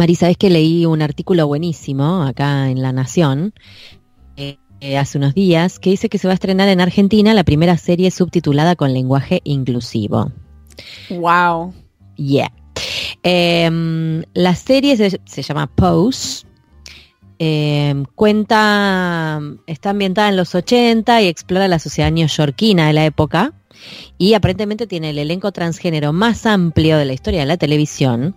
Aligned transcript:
Mari, 0.00 0.14
sabes 0.14 0.38
que 0.38 0.48
leí 0.48 0.86
un 0.86 1.02
artículo 1.02 1.46
buenísimo 1.46 2.22
acá 2.22 2.70
en 2.70 2.80
La 2.80 2.90
Nación 2.90 3.52
eh, 4.38 4.56
eh, 4.80 4.96
hace 4.96 5.18
unos 5.18 5.34
días 5.34 5.78
que 5.78 5.90
dice 5.90 6.08
que 6.08 6.16
se 6.16 6.26
va 6.26 6.32
a 6.32 6.36
estrenar 6.36 6.70
en 6.70 6.80
Argentina 6.80 7.34
la 7.34 7.44
primera 7.44 7.76
serie 7.76 8.10
subtitulada 8.10 8.76
con 8.76 8.94
lenguaje 8.94 9.42
inclusivo. 9.44 10.32
Wow. 11.10 11.74
Yeah. 12.16 12.50
Em, 13.22 14.22
la 14.32 14.54
serie 14.54 14.96
se, 14.96 15.42
llama 15.42 15.66
Pose. 15.66 16.46
Em, 17.38 18.06
cuenta, 18.14 19.38
está 19.66 19.90
ambientada 19.90 20.30
en 20.30 20.38
los 20.38 20.54
80 20.54 21.20
y 21.20 21.26
explora 21.28 21.68
la 21.68 21.78
sociedad 21.78 22.10
neoyorquina 22.10 22.86
de 22.86 22.94
la 22.94 23.04
época. 23.04 23.52
Y 24.16 24.32
aparentemente 24.32 24.86
tiene 24.86 25.10
el 25.10 25.18
elenco 25.18 25.52
transgénero 25.52 26.14
más 26.14 26.46
amplio 26.46 26.96
de 26.96 27.04
la 27.04 27.12
historia 27.12 27.40
de 27.40 27.46
la 27.46 27.58
televisión 27.58 28.34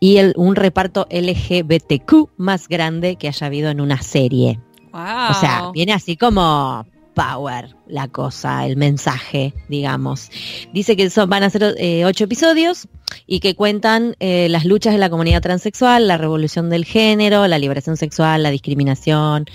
y 0.00 0.18
un 0.36 0.56
reparto 0.56 1.06
LGBTQ 1.10 2.30
más 2.36 2.68
grande 2.68 3.16
que 3.16 3.28
haya 3.28 3.46
habido 3.46 3.70
en 3.70 3.80
una 3.80 4.02
serie. 4.02 4.60
O 4.92 5.34
sea, 5.34 5.70
viene 5.72 5.92
así 5.92 6.16
como 6.16 6.86
power 7.14 7.74
la 7.86 8.08
cosa, 8.08 8.66
el 8.66 8.76
mensaje, 8.76 9.54
digamos. 9.68 10.30
Dice 10.72 10.96
que 10.96 11.08
son, 11.10 11.28
van 11.28 11.42
a 11.42 11.50
ser 11.50 11.74
eh, 11.78 12.04
ocho 12.04 12.24
episodios 12.24 12.88
y 13.26 13.40
que 13.40 13.54
cuentan 13.54 14.16
eh, 14.20 14.48
las 14.50 14.64
luchas 14.64 14.92
de 14.92 14.98
la 14.98 15.10
comunidad 15.10 15.40
transexual, 15.40 16.08
la 16.08 16.18
revolución 16.18 16.70
del 16.70 16.84
género, 16.84 17.46
la 17.46 17.58
liberación 17.58 17.96
sexual, 17.96 18.42
la 18.42 18.50
discriminación, 18.50 19.46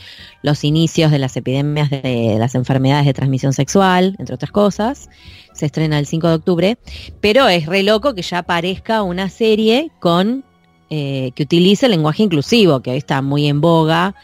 los 0.42 0.64
inicios 0.64 1.12
de 1.12 1.20
las 1.20 1.36
epidemias 1.38 1.90
de, 1.90 2.38
las 2.40 2.56
enfermedades 2.56 3.06
de 3.06 3.14
transmisión 3.14 3.54
sexual, 3.54 4.16
entre 4.20 4.36
otras 4.36 4.52
cosas. 4.52 5.10
Se 5.54 5.66
estrena 5.66 6.00
el 6.00 6.06
5 6.06 6.28
de 6.28 6.34
octubre, 6.34 6.78
pero 7.20 7.48
es 7.50 7.66
re 7.66 7.84
loco 7.84 8.14
que 8.14 8.22
ya 8.22 8.40
aparezca 8.40 9.04
una 9.04 9.30
serie 9.30 9.92
con 10.00 10.46
eh, 10.90 11.32
que 11.36 11.44
utilice 11.44 11.88
el 11.88 11.92
lenguaje 11.92 12.24
inclusivo, 12.24 12.80
que 12.80 12.92
hoy 12.92 12.98
está 12.98 13.22
muy 13.22 13.48
en 13.48 13.62
boga 13.62 14.16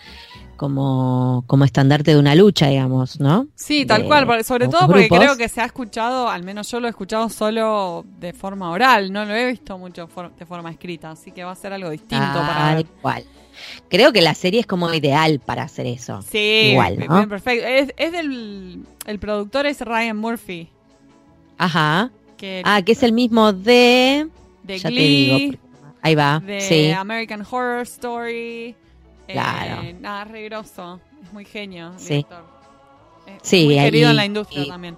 como, 0.55 1.43
como 1.47 1.65
estandarte 1.65 2.11
de 2.11 2.19
una 2.19 2.35
lucha, 2.35 2.67
digamos, 2.67 3.19
¿no? 3.19 3.47
Sí, 3.55 3.85
tal 3.85 4.05
cual, 4.05 4.43
sobre 4.43 4.67
todo 4.67 4.87
porque 4.87 5.09
creo 5.09 5.37
que 5.37 5.49
se 5.49 5.61
ha 5.61 5.65
escuchado, 5.65 6.29
al 6.29 6.43
menos 6.43 6.69
yo 6.71 6.79
lo 6.79 6.87
he 6.87 6.89
escuchado 6.89 7.29
solo 7.29 8.05
de 8.19 8.33
forma 8.33 8.69
oral, 8.71 9.11
no 9.11 9.25
lo 9.25 9.35
he 9.35 9.51
visto 9.51 9.77
mucho 9.77 10.09
de 10.37 10.45
forma 10.45 10.71
escrita, 10.71 11.11
así 11.11 11.31
que 11.31 11.43
va 11.43 11.51
a 11.51 11.55
ser 11.55 11.73
algo 11.73 11.89
distinto 11.89 12.33
para 12.33 12.75
ver. 12.75 12.85
Cual. 13.01 13.23
Creo 13.89 14.11
que 14.11 14.21
la 14.21 14.33
serie 14.33 14.59
es 14.59 14.65
como 14.65 14.93
ideal 14.93 15.39
para 15.39 15.63
hacer 15.63 15.85
eso. 15.85 16.21
Sí, 16.21 16.71
igual, 16.71 16.99
¿no? 17.07 17.27
perfecto. 17.27 17.65
Es, 17.65 18.11
del 18.11 18.83
el 19.05 19.19
productor 19.19 19.65
es 19.65 19.81
Ryan 19.81 20.17
Murphy. 20.17 20.69
Ajá. 21.57 22.11
ah, 22.63 22.81
que 22.81 22.91
es 22.91 23.03
el 23.03 23.13
mismo 23.13 23.53
de 23.53 24.27
de 24.63 24.79
Glee, 24.79 25.59
ahí 26.01 26.15
va. 26.15 26.39
De 26.39 26.93
American 26.93 27.45
Horror 27.49 27.83
Story. 27.83 28.75
Claro. 29.27 29.81
Eh, 29.83 29.93
nada, 29.99 30.25
regroso. 30.25 30.99
Es 31.23 31.33
muy 31.33 31.45
genio. 31.45 31.93
Sí. 31.97 32.25
sí, 33.41 33.65
muy 33.65 33.75
querido 33.75 34.09
en 34.09 34.15
la 34.15 34.25
industria 34.25 34.65
también. 34.67 34.97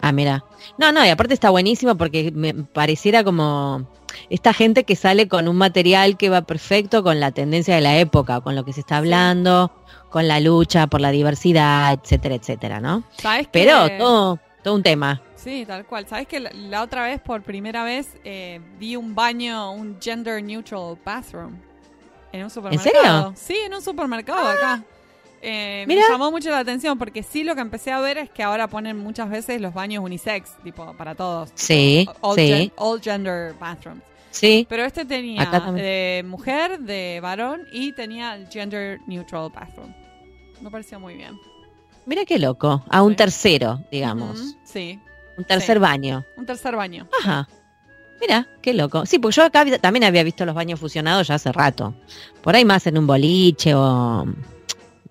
Ah, 0.00 0.12
mira. 0.12 0.44
No, 0.76 0.92
no, 0.92 1.04
y 1.04 1.08
aparte 1.08 1.34
está 1.34 1.50
buenísimo 1.50 1.96
porque 1.96 2.30
me 2.34 2.52
pareciera 2.52 3.24
como 3.24 3.86
esta 4.28 4.52
gente 4.52 4.84
que 4.84 4.96
sale 4.96 5.28
con 5.28 5.48
un 5.48 5.56
material 5.56 6.16
que 6.16 6.28
va 6.28 6.42
perfecto 6.42 7.02
con 7.02 7.20
la 7.20 7.32
tendencia 7.32 7.74
de 7.74 7.80
la 7.80 7.98
época, 7.98 8.40
con 8.40 8.54
lo 8.54 8.64
que 8.64 8.72
se 8.72 8.80
está 8.80 8.98
hablando, 8.98 9.72
con 10.10 10.28
la 10.28 10.40
lucha 10.40 10.86
por 10.86 11.00
la 11.00 11.10
diversidad, 11.10 11.98
etcétera, 12.02 12.34
etcétera, 12.34 12.80
¿no? 12.80 13.02
¿Sabes 13.18 13.48
Pero 13.50 13.88
todo, 13.96 14.38
todo 14.62 14.74
un 14.74 14.82
tema. 14.82 15.22
Sí, 15.36 15.64
tal 15.66 15.84
cual. 15.86 16.06
¿Sabes 16.06 16.26
que 16.26 16.40
la, 16.40 16.82
otra 16.82 17.04
vez, 17.04 17.20
por 17.20 17.42
primera 17.42 17.84
vez, 17.84 18.16
eh, 18.24 18.60
vi 18.78 18.96
un 18.96 19.14
baño, 19.14 19.72
un 19.72 19.98
gender 20.00 20.42
neutral 20.42 20.96
bathroom? 21.04 21.58
En 22.34 22.42
un 22.42 22.50
supermercado. 22.50 22.88
¿En 22.88 23.02
serio? 23.02 23.32
Sí, 23.36 23.56
en 23.64 23.74
un 23.74 23.80
supermercado 23.80 24.48
acá. 24.48 24.82
Eh, 25.40 25.84
me 25.86 25.94
llamó 25.94 26.32
mucho 26.32 26.50
la 26.50 26.58
atención 26.58 26.98
porque 26.98 27.22
sí 27.22 27.44
lo 27.44 27.54
que 27.54 27.60
empecé 27.60 27.92
a 27.92 28.00
ver 28.00 28.18
es 28.18 28.28
que 28.28 28.42
ahora 28.42 28.66
ponen 28.66 28.98
muchas 28.98 29.30
veces 29.30 29.60
los 29.60 29.72
baños 29.72 30.02
unisex, 30.02 30.56
tipo 30.64 30.96
para 30.96 31.14
todos. 31.14 31.50
Sí, 31.54 32.08
all, 32.22 32.34
sí. 32.34 32.72
all 32.74 33.00
gender 33.00 33.54
bathrooms. 33.60 34.02
Sí. 34.32 34.66
Pero 34.68 34.84
este 34.84 35.04
tenía 35.04 35.44
de 35.70 36.24
mujer, 36.26 36.80
de 36.80 37.20
varón 37.22 37.68
y 37.70 37.92
tenía 37.92 38.34
el 38.34 38.48
gender 38.48 38.98
neutral 39.06 39.50
bathroom. 39.54 39.94
Me 40.60 40.70
pareció 40.72 40.98
muy 40.98 41.14
bien. 41.14 41.38
Mira 42.04 42.24
qué 42.24 42.40
loco. 42.40 42.82
A 42.90 43.02
un 43.02 43.14
tercero, 43.14 43.80
digamos. 43.92 44.56
Sí. 44.64 44.98
Un 45.36 45.44
tercer 45.44 45.78
baño. 45.78 46.24
Un 46.36 46.46
tercer 46.46 46.74
baño. 46.74 47.06
Ajá. 47.20 47.48
Mira, 48.26 48.48
qué 48.62 48.72
loco. 48.72 49.04
Sí, 49.04 49.18
pues 49.18 49.36
yo 49.36 49.44
acá 49.44 49.66
también 49.78 50.04
había 50.04 50.22
visto 50.22 50.46
los 50.46 50.54
baños 50.54 50.80
fusionados 50.80 51.28
ya 51.28 51.34
hace 51.34 51.52
rato. 51.52 51.94
Por 52.42 52.56
ahí 52.56 52.64
más 52.64 52.86
en 52.86 52.96
un 52.96 53.06
boliche 53.06 53.74
o, 53.74 54.24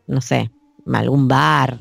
no 0.08 0.22
sé, 0.22 0.50
algún 0.92 1.28
bar. 1.28 1.80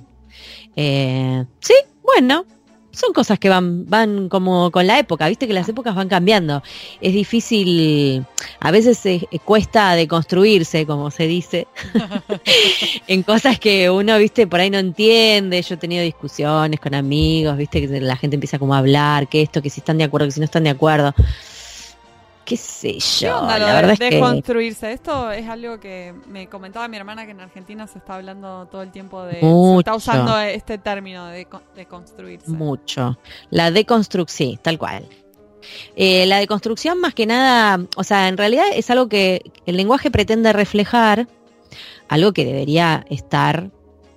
Eh, 0.77 1.43
sí, 1.61 1.75
bueno, 2.03 2.45
son 2.93 3.13
cosas 3.13 3.39
que 3.39 3.49
van, 3.49 3.87
van 3.87 4.29
como 4.29 4.71
con 4.71 4.87
la 4.87 4.99
época, 4.99 5.29
viste 5.29 5.47
que 5.47 5.53
las 5.53 5.69
épocas 5.69 5.95
van 5.95 6.09
cambiando. 6.09 6.63
Es 7.01 7.13
difícil, 7.13 8.25
a 8.61 8.71
veces 8.71 9.01
cuesta 9.45 9.95
deconstruirse, 9.95 10.87
como 10.87 11.11
se 11.11 11.27
dice, 11.27 11.67
en 13.07 13.23
cosas 13.23 13.59
que 13.59 13.91
uno, 13.91 14.19
viste, 14.19 14.47
por 14.47 14.61
ahí 14.61 14.71
no 14.71 14.79
entiende. 14.79 15.63
Yo 15.63 15.75
he 15.75 15.79
tenido 15.79 16.03
discusiones 16.03 16.81
con 16.81 16.95
amigos, 16.95 17.57
viste, 17.57 17.87
que 17.87 18.01
la 18.01 18.17
gente 18.17 18.37
empieza 18.37 18.59
como 18.59 18.75
a 18.75 18.79
hablar, 18.79 19.29
que 19.29 19.43
esto, 19.43 19.63
que 19.63 19.71
si 19.71 19.81
están 19.81 19.99
de 19.99 20.05
acuerdo, 20.05 20.27
que 20.27 20.33
si 20.33 20.41
no 20.41 20.45
están 20.45 20.65
de 20.65 20.71
acuerdo 20.71 21.15
qué 22.45 22.57
sé 22.57 22.99
yo. 22.99 23.43
la 23.47 23.59
verdad 23.59 23.97
de, 23.99 24.21
construirse. 24.21 24.93
Esto 24.93 25.31
es 25.31 25.49
algo 25.49 25.81
que 25.81 26.15
me 26.29 26.49
comentaba 26.49 26.89
mi 26.89 26.97
hermana 26.97 27.25
que 27.25 27.33
en 27.33 27.41
Argentina 27.41 27.87
se 27.87 27.99
está 27.99 28.17
hablando 28.17 28.67
todo 28.67 28.83
el 28.83 28.91
tiempo 28.91 29.23
de. 29.25 29.41
Se 29.41 29.79
está 29.79 29.95
usando 29.95 30.39
este 30.39 30.79
término 30.79 31.27
de, 31.27 31.47
de 31.75 31.87
construirse. 31.87 32.51
Mucho. 32.51 33.19
La 33.51 33.71
deconstrucción, 33.71 34.51
sí, 34.53 34.59
tal 34.63 34.79
cual. 34.79 35.09
Eh, 35.97 36.27
la 36.27 36.39
deconstrucción 36.39 37.01
más 37.01 37.15
que 37.15 37.27
nada, 37.27 37.85
o 37.97 38.05
sea, 38.05 38.29
en 38.29 38.37
realidad 38.37 38.65
es 38.75 38.91
algo 38.91 39.09
que 39.09 39.53
el 39.67 39.77
lenguaje 39.77 40.11
pretende 40.11 40.53
reflejar, 40.53 41.29
algo 42.09 42.33
que 42.33 42.45
debería 42.45 43.05
estar 43.11 43.71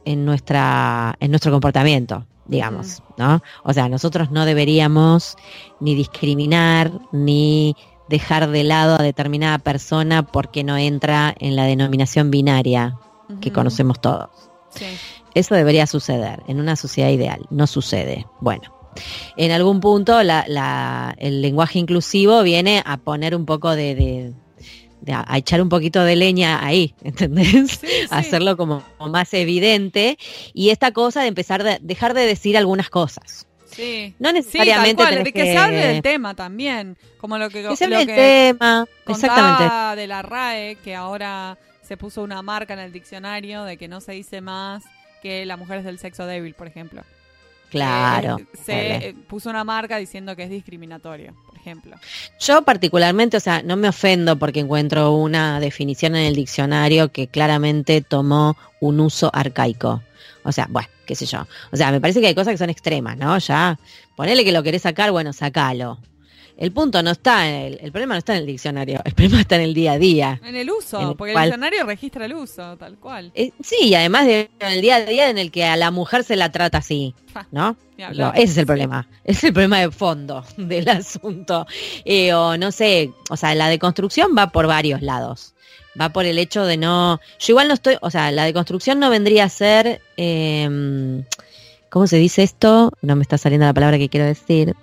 en 0.05 0.25
nuestra, 0.25 1.15
en 1.19 1.31
nuestro 1.31 1.51
comportamiento, 1.51 2.25
digamos, 2.45 3.01
¿no? 3.17 3.41
O 3.63 3.73
sea, 3.73 3.89
nosotros 3.89 4.31
no 4.31 4.45
deberíamos 4.45 5.35
ni 5.79 5.95
discriminar, 5.95 6.91
ni 7.11 7.75
dejar 8.09 8.49
de 8.49 8.63
lado 8.63 8.95
a 8.99 9.03
determinada 9.03 9.57
persona 9.57 10.23
porque 10.23 10.63
no 10.63 10.77
entra 10.77 11.33
en 11.39 11.55
la 11.55 11.65
denominación 11.65 12.31
binaria 12.31 12.97
que 13.41 13.51
conocemos 13.51 13.99
todos. 13.99 14.29
Eso 15.33 15.55
debería 15.55 15.87
suceder 15.87 16.43
en 16.47 16.59
una 16.59 16.75
sociedad 16.75 17.09
ideal. 17.09 17.45
No 17.49 17.67
sucede. 17.67 18.25
Bueno, 18.39 18.75
en 19.35 19.51
algún 19.51 19.79
punto 19.79 20.19
el 20.19 21.41
lenguaje 21.41 21.79
inclusivo 21.79 22.43
viene 22.43 22.81
a 22.85 22.97
poner 22.97 23.35
un 23.35 23.45
poco 23.45 23.75
de, 23.75 24.33
a 25.07 25.37
echar 25.37 25.61
un 25.61 25.69
poquito 25.69 26.03
de 26.03 26.15
leña 26.15 26.65
ahí, 26.65 26.93
¿entendés? 27.03 27.81
Hacerlo 28.09 28.57
como, 28.57 28.83
más 28.99 29.33
evidente 29.33 30.17
y 30.53 30.69
esta 30.69 30.91
cosa 30.91 31.21
de 31.21 31.27
empezar 31.27 31.65
a 31.67 31.79
dejar 31.79 32.13
de 32.13 32.25
decir 32.25 32.57
algunas 32.57 32.89
cosas. 32.89 33.47
Sí. 33.75 34.15
No 34.19 34.31
necesariamente. 34.31 35.03
de 35.03 35.33
que, 35.33 35.43
se 35.43 35.57
hable 35.57 35.87
del 35.87 36.01
tema 36.01 36.33
también. 36.33 36.97
Como 37.17 37.37
lo 37.37 37.49
que, 37.49 37.61
que 37.67 37.75
se 37.75 37.85
hable 37.85 38.05
del 38.05 38.15
tema. 38.15 38.87
Exactamente. 39.07 40.01
de 40.01 40.07
la 40.07 40.21
RAE, 40.21 40.77
que 40.83 40.95
ahora 40.95 41.57
se 41.81 41.97
puso 41.97 42.23
una 42.23 42.41
marca 42.41 42.73
en 42.73 42.79
el 42.79 42.91
diccionario 42.91 43.63
de 43.63 43.77
que 43.77 43.87
no 43.87 44.01
se 44.01 44.13
dice 44.13 44.41
más 44.41 44.83
que 45.21 45.45
la 45.45 45.57
mujer 45.57 45.79
es 45.79 45.85
del 45.85 45.99
sexo 45.99 46.25
débil, 46.25 46.53
por 46.53 46.67
ejemplo. 46.67 47.03
Claro. 47.69 48.37
Eh, 48.39 48.45
se 48.63 49.15
puso 49.27 49.49
una 49.49 49.63
marca 49.63 49.97
diciendo 49.97 50.35
que 50.35 50.43
es 50.43 50.49
discriminatorio, 50.49 51.35
Yo 52.39 52.61
particularmente, 52.63 53.37
o 53.37 53.39
sea, 53.39 53.61
no 53.63 53.75
me 53.75 53.89
ofendo 53.89 54.37
porque 54.37 54.59
encuentro 54.59 55.11
una 55.13 55.59
definición 55.59 56.15
en 56.15 56.25
el 56.25 56.35
diccionario 56.35 57.11
que 57.11 57.27
claramente 57.27 58.01
tomó 58.01 58.57
un 58.79 58.99
uso 58.99 59.31
arcaico. 59.33 60.01
O 60.43 60.51
sea, 60.51 60.67
bueno, 60.69 60.87
qué 61.05 61.15
sé 61.15 61.25
yo. 61.25 61.47
O 61.71 61.77
sea, 61.77 61.91
me 61.91 61.99
parece 61.99 62.21
que 62.21 62.27
hay 62.27 62.35
cosas 62.35 62.53
que 62.53 62.57
son 62.57 62.69
extremas, 62.69 63.17
¿no? 63.17 63.37
Ya, 63.39 63.79
ponele 64.15 64.43
que 64.43 64.51
lo 64.51 64.63
querés 64.63 64.83
sacar, 64.83 65.11
bueno, 65.11 65.33
sacalo. 65.33 65.99
El 66.57 66.71
punto 66.71 67.03
no 67.03 67.11
está 67.11 67.49
en 67.49 67.55
el, 67.55 67.79
el 67.81 67.91
problema 67.91 68.13
no 68.13 68.19
está 68.19 68.33
en 68.33 68.39
el 68.39 68.45
diccionario, 68.45 69.01
el 69.03 69.13
problema 69.13 69.41
está 69.41 69.55
en 69.55 69.61
el 69.61 69.73
día 69.73 69.93
a 69.93 69.97
día. 69.97 70.41
En 70.43 70.55
el 70.55 70.69
uso, 70.69 71.15
porque 71.17 71.33
el 71.33 71.41
diccionario 71.41 71.85
registra 71.85 72.25
el 72.25 72.33
uso, 72.33 72.77
tal 72.77 72.97
cual. 72.97 73.31
Eh, 73.35 73.51
sí, 73.61 73.75
y 73.81 73.95
además 73.95 74.25
de, 74.25 74.49
en 74.59 74.71
el 74.71 74.81
día 74.81 74.95
a 74.95 75.05
día 75.05 75.29
en 75.29 75.37
el 75.37 75.51
que 75.51 75.65
a 75.65 75.75
la 75.75 75.91
mujer 75.91 76.23
se 76.23 76.35
la 76.35 76.51
trata 76.51 76.77
así, 76.77 77.13
¿no? 77.51 77.75
ese 77.97 78.43
es 78.43 78.57
el 78.57 78.65
problema, 78.65 79.07
es 79.23 79.43
el 79.43 79.53
problema 79.53 79.79
de 79.79 79.91
fondo 79.91 80.45
del 80.57 80.87
asunto. 80.87 81.65
Eh, 82.05 82.33
o 82.33 82.57
no 82.57 82.71
sé, 82.71 83.11
o 83.29 83.35
sea, 83.35 83.53
la 83.55 83.67
deconstrucción 83.67 84.31
va 84.37 84.51
por 84.51 84.67
varios 84.67 85.01
lados 85.01 85.55
va 85.99 86.09
por 86.09 86.25
el 86.25 86.37
hecho 86.39 86.65
de 86.65 86.75
no. 86.75 87.21
Yo 87.39 87.53
igual 87.53 87.69
no 87.69 87.73
estoy. 87.73 87.95
O 88.01 88.11
sea, 88.11 88.29
la 88.31 88.43
deconstrucción 88.43 88.99
no 88.99 89.09
vendría 89.09 89.45
a 89.45 89.49
ser. 89.49 90.01
Eh, 90.17 91.23
¿Cómo 91.89 92.07
se 92.07 92.17
dice 92.17 92.43
esto? 92.43 92.91
No 93.01 93.15
me 93.15 93.21
está 93.21 93.37
saliendo 93.37 93.65
la 93.65 93.73
palabra 93.73 93.97
que 93.97 94.09
quiero 94.09 94.25
decir. 94.25 94.75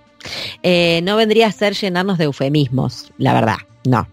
Eh, 0.62 1.00
no 1.02 1.16
vendría 1.16 1.48
a 1.48 1.52
ser 1.52 1.74
llenarnos 1.74 2.18
de 2.18 2.24
eufemismos, 2.24 3.12
la 3.18 3.32
verdad, 3.34 3.58
no. 3.84 4.06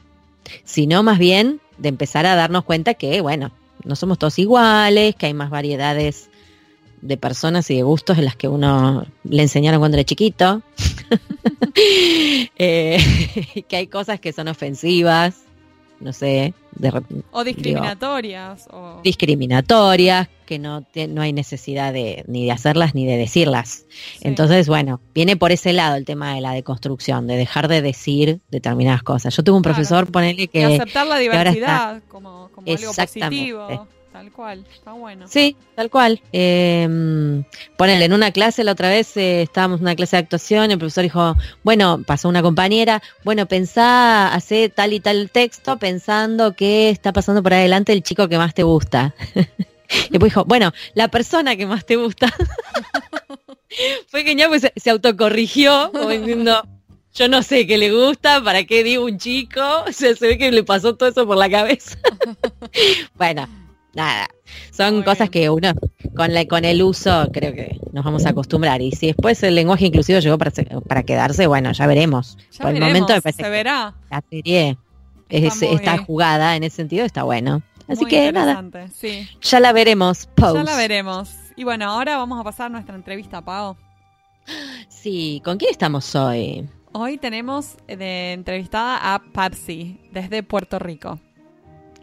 sino 0.63 1.03
más 1.03 1.19
bien 1.19 1.59
de 1.77 1.89
empezar 1.89 2.25
a 2.25 2.35
darnos 2.35 2.63
cuenta 2.63 2.93
que, 2.93 3.21
bueno, 3.21 3.51
no 3.83 3.95
somos 3.95 4.19
todos 4.19 4.39
iguales, 4.39 5.15
que 5.15 5.27
hay 5.27 5.33
más 5.33 5.49
variedades 5.49 6.29
de 7.01 7.17
personas 7.17 7.69
y 7.71 7.75
de 7.75 7.83
gustos 7.83 8.17
en 8.17 8.25
las 8.25 8.35
que 8.35 8.47
uno 8.47 9.05
le 9.23 9.41
enseñaron 9.41 9.79
cuando 9.79 9.97
era 9.97 10.03
chiquito, 10.03 10.61
eh, 12.57 13.65
que 13.67 13.75
hay 13.75 13.87
cosas 13.87 14.19
que 14.19 14.33
son 14.33 14.47
ofensivas, 14.47 15.43
no 15.99 16.13
sé. 16.13 16.53
o 17.31 17.43
discriminatorias. 17.43 18.67
o... 18.71 19.01
Discriminatorias, 19.03 20.27
que 20.45 20.59
no, 20.59 20.85
no 21.09 21.21
hay 21.21 21.33
necesidad 21.33 21.93
de, 21.93 22.23
ni 22.27 22.45
de 22.45 22.51
hacerlas 22.51 22.95
ni 22.95 23.05
de 23.05 23.17
decirlas. 23.17 23.85
Entonces, 24.21 24.67
bueno, 24.67 25.01
viene 25.13 25.35
por 25.37 25.51
ese 25.51 25.73
lado 25.73 25.95
el 25.95 26.05
tema 26.05 26.33
de 26.33 26.41
la 26.41 26.53
deconstrucción, 26.53 27.27
de 27.27 27.37
dejar 27.37 27.67
de 27.67 27.81
decir 27.81 28.39
determinadas 28.49 29.03
cosas. 29.03 29.35
Yo 29.35 29.43
tuve 29.43 29.57
un 29.57 29.63
profesor, 29.63 30.11
ponele 30.11 30.47
que... 30.47 30.61
Y 30.61 30.63
aceptar 30.63 31.07
la 31.07 31.17
diversidad 31.17 32.01
como, 32.07 32.49
como 32.53 32.71
algo 32.71 32.93
positivo. 32.93 33.87
Tal 34.11 34.31
cual, 34.31 34.65
está 34.73 34.93
bueno. 34.93 35.27
Sí, 35.27 35.55
tal 35.75 35.91
cual. 35.91 36.21
Eh, 36.33 37.43
ponele, 37.77 38.05
en 38.05 38.13
una 38.13 38.31
clase 38.31 38.63
la 38.63 38.71
otra 38.71 38.89
vez 38.89 39.15
eh, 39.17 39.43
estábamos 39.43 39.79
en 39.79 39.83
una 39.83 39.95
clase 39.95 40.15
de 40.15 40.23
actuación, 40.23 40.71
el 40.71 40.79
profesor 40.79 41.03
dijo, 41.03 41.35
bueno, 41.63 42.01
pasó 42.05 42.27
una 42.27 42.41
compañera, 42.41 43.03
bueno, 43.23 43.45
pensá, 43.45 44.33
hace 44.33 44.69
tal 44.69 44.93
y 44.93 44.99
tal 44.99 45.29
texto 45.29 45.77
pensando 45.77 46.55
que 46.55 46.89
está 46.89 47.13
pasando 47.13 47.43
por 47.43 47.53
adelante 47.53 47.93
el 47.93 48.01
chico 48.01 48.27
que 48.27 48.39
más 48.39 48.55
te 48.55 48.63
gusta. 48.63 49.13
y 49.35 50.09
después 50.09 50.31
dijo, 50.31 50.45
bueno, 50.45 50.71
la 50.95 51.09
persona 51.09 51.55
que 51.55 51.67
más 51.67 51.85
te 51.85 51.95
gusta. 51.95 52.33
Fue 54.07 54.23
genial, 54.23 54.49
pues 54.49 54.71
se, 54.75 54.89
autocorrigió, 54.89 55.91
como 55.93 56.09
diciendo, 56.09 56.63
yo 57.13 57.27
no 57.27 57.43
sé 57.43 57.67
qué 57.67 57.77
le 57.77 57.91
gusta, 57.91 58.43
para 58.43 58.63
qué 58.63 58.83
digo 58.83 59.05
un 59.05 59.19
chico, 59.19 59.61
se 59.91 60.15
ve 60.15 60.39
que 60.39 60.51
le 60.51 60.63
pasó 60.63 60.95
todo 60.95 61.09
eso 61.09 61.27
por 61.27 61.37
la 61.37 61.49
cabeza. 61.49 61.95
bueno, 63.15 63.47
nada, 63.93 64.27
son 64.71 65.03
cosas 65.03 65.29
que 65.29 65.49
uno 65.49 65.73
con, 66.15 66.33
la, 66.33 66.45
con 66.45 66.65
el 66.65 66.81
uso 66.83 67.29
creo 67.31 67.53
que 67.53 67.79
nos 67.91 68.05
vamos 68.05 68.25
a 68.25 68.29
acostumbrar. 68.29 68.81
Y 68.81 68.91
si 68.91 69.07
después 69.07 69.41
el 69.43 69.55
lenguaje 69.55 69.87
inclusivo 69.87 70.19
llegó 70.19 70.37
para, 70.37 70.51
para 70.87 71.03
quedarse, 71.03 71.47
bueno, 71.47 71.71
ya 71.71 71.87
veremos. 71.87 72.37
Por 72.59 72.73
el 72.73 72.81
momento 72.81 73.13
se 73.21 73.49
verá. 73.49 73.95
La 74.09 74.23
serie 74.29 74.77
está, 75.29 75.97
jugada 75.97 76.55
en 76.55 76.63
ese 76.63 76.77
sentido, 76.77 77.05
está 77.05 77.23
bueno. 77.23 77.61
Así 77.87 78.05
que 78.05 78.31
nada, 78.31 78.63
ya 79.41 79.59
la 79.59 79.73
veremos. 79.73 80.29
Ya 80.37 80.63
la 80.63 80.75
veremos. 80.77 81.31
Y 81.55 81.63
bueno, 81.63 81.89
ahora 81.89 82.17
vamos 82.17 82.39
a 82.39 82.43
pasar 82.43 82.69
nuestra 82.69 82.95
entrevista, 82.95 83.43
Pau. 83.43 83.75
Sí, 84.87 85.41
¿con 85.43 85.57
quién 85.57 85.71
estamos 85.71 86.15
hoy? 86.15 86.67
Hoy 86.91 87.17
tenemos 87.17 87.77
de 87.87 88.33
entrevistada 88.33 89.13
a 89.13 89.19
Papsi, 89.19 89.99
desde 90.11 90.41
Puerto 90.43 90.79
Rico. 90.79 91.19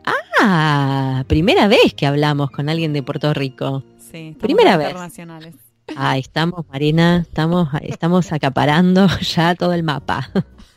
Ah, 0.06 1.24
primera 1.26 1.66
vez 1.66 1.94
que 1.94 2.06
hablamos 2.06 2.50
con 2.50 2.68
alguien 2.68 2.92
de 2.92 3.02
Puerto 3.02 3.34
Rico. 3.34 3.82
Sí, 3.98 4.36
primera 4.38 4.76
vez. 4.76 4.90
Internacionales. 4.90 5.54
Ah, 5.96 6.18
estamos, 6.18 6.66
Marina, 6.68 7.24
estamos, 7.28 7.68
estamos 7.82 8.32
acaparando 8.32 9.06
ya 9.20 9.54
todo 9.54 9.72
el 9.72 9.82
mapa. 9.82 10.30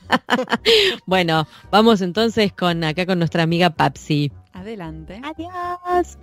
bueno, 1.05 1.47
vamos 1.71 2.01
entonces 2.01 2.53
con 2.53 2.83
acá 2.83 3.05
con 3.05 3.19
nuestra 3.19 3.43
amiga 3.43 3.69
Papsi. 3.71 4.31
Adelante. 4.53 5.21
Adiós. 5.23 6.17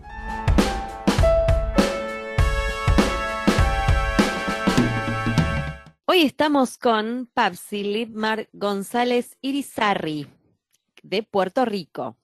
Hoy 6.06 6.22
estamos 6.22 6.78
con 6.78 7.28
Papsi 7.34 7.82
Lidmar 7.82 8.48
González 8.52 9.36
Irizarri, 9.40 10.26
de 11.02 11.22
Puerto 11.22 11.64
Rico. 11.64 12.16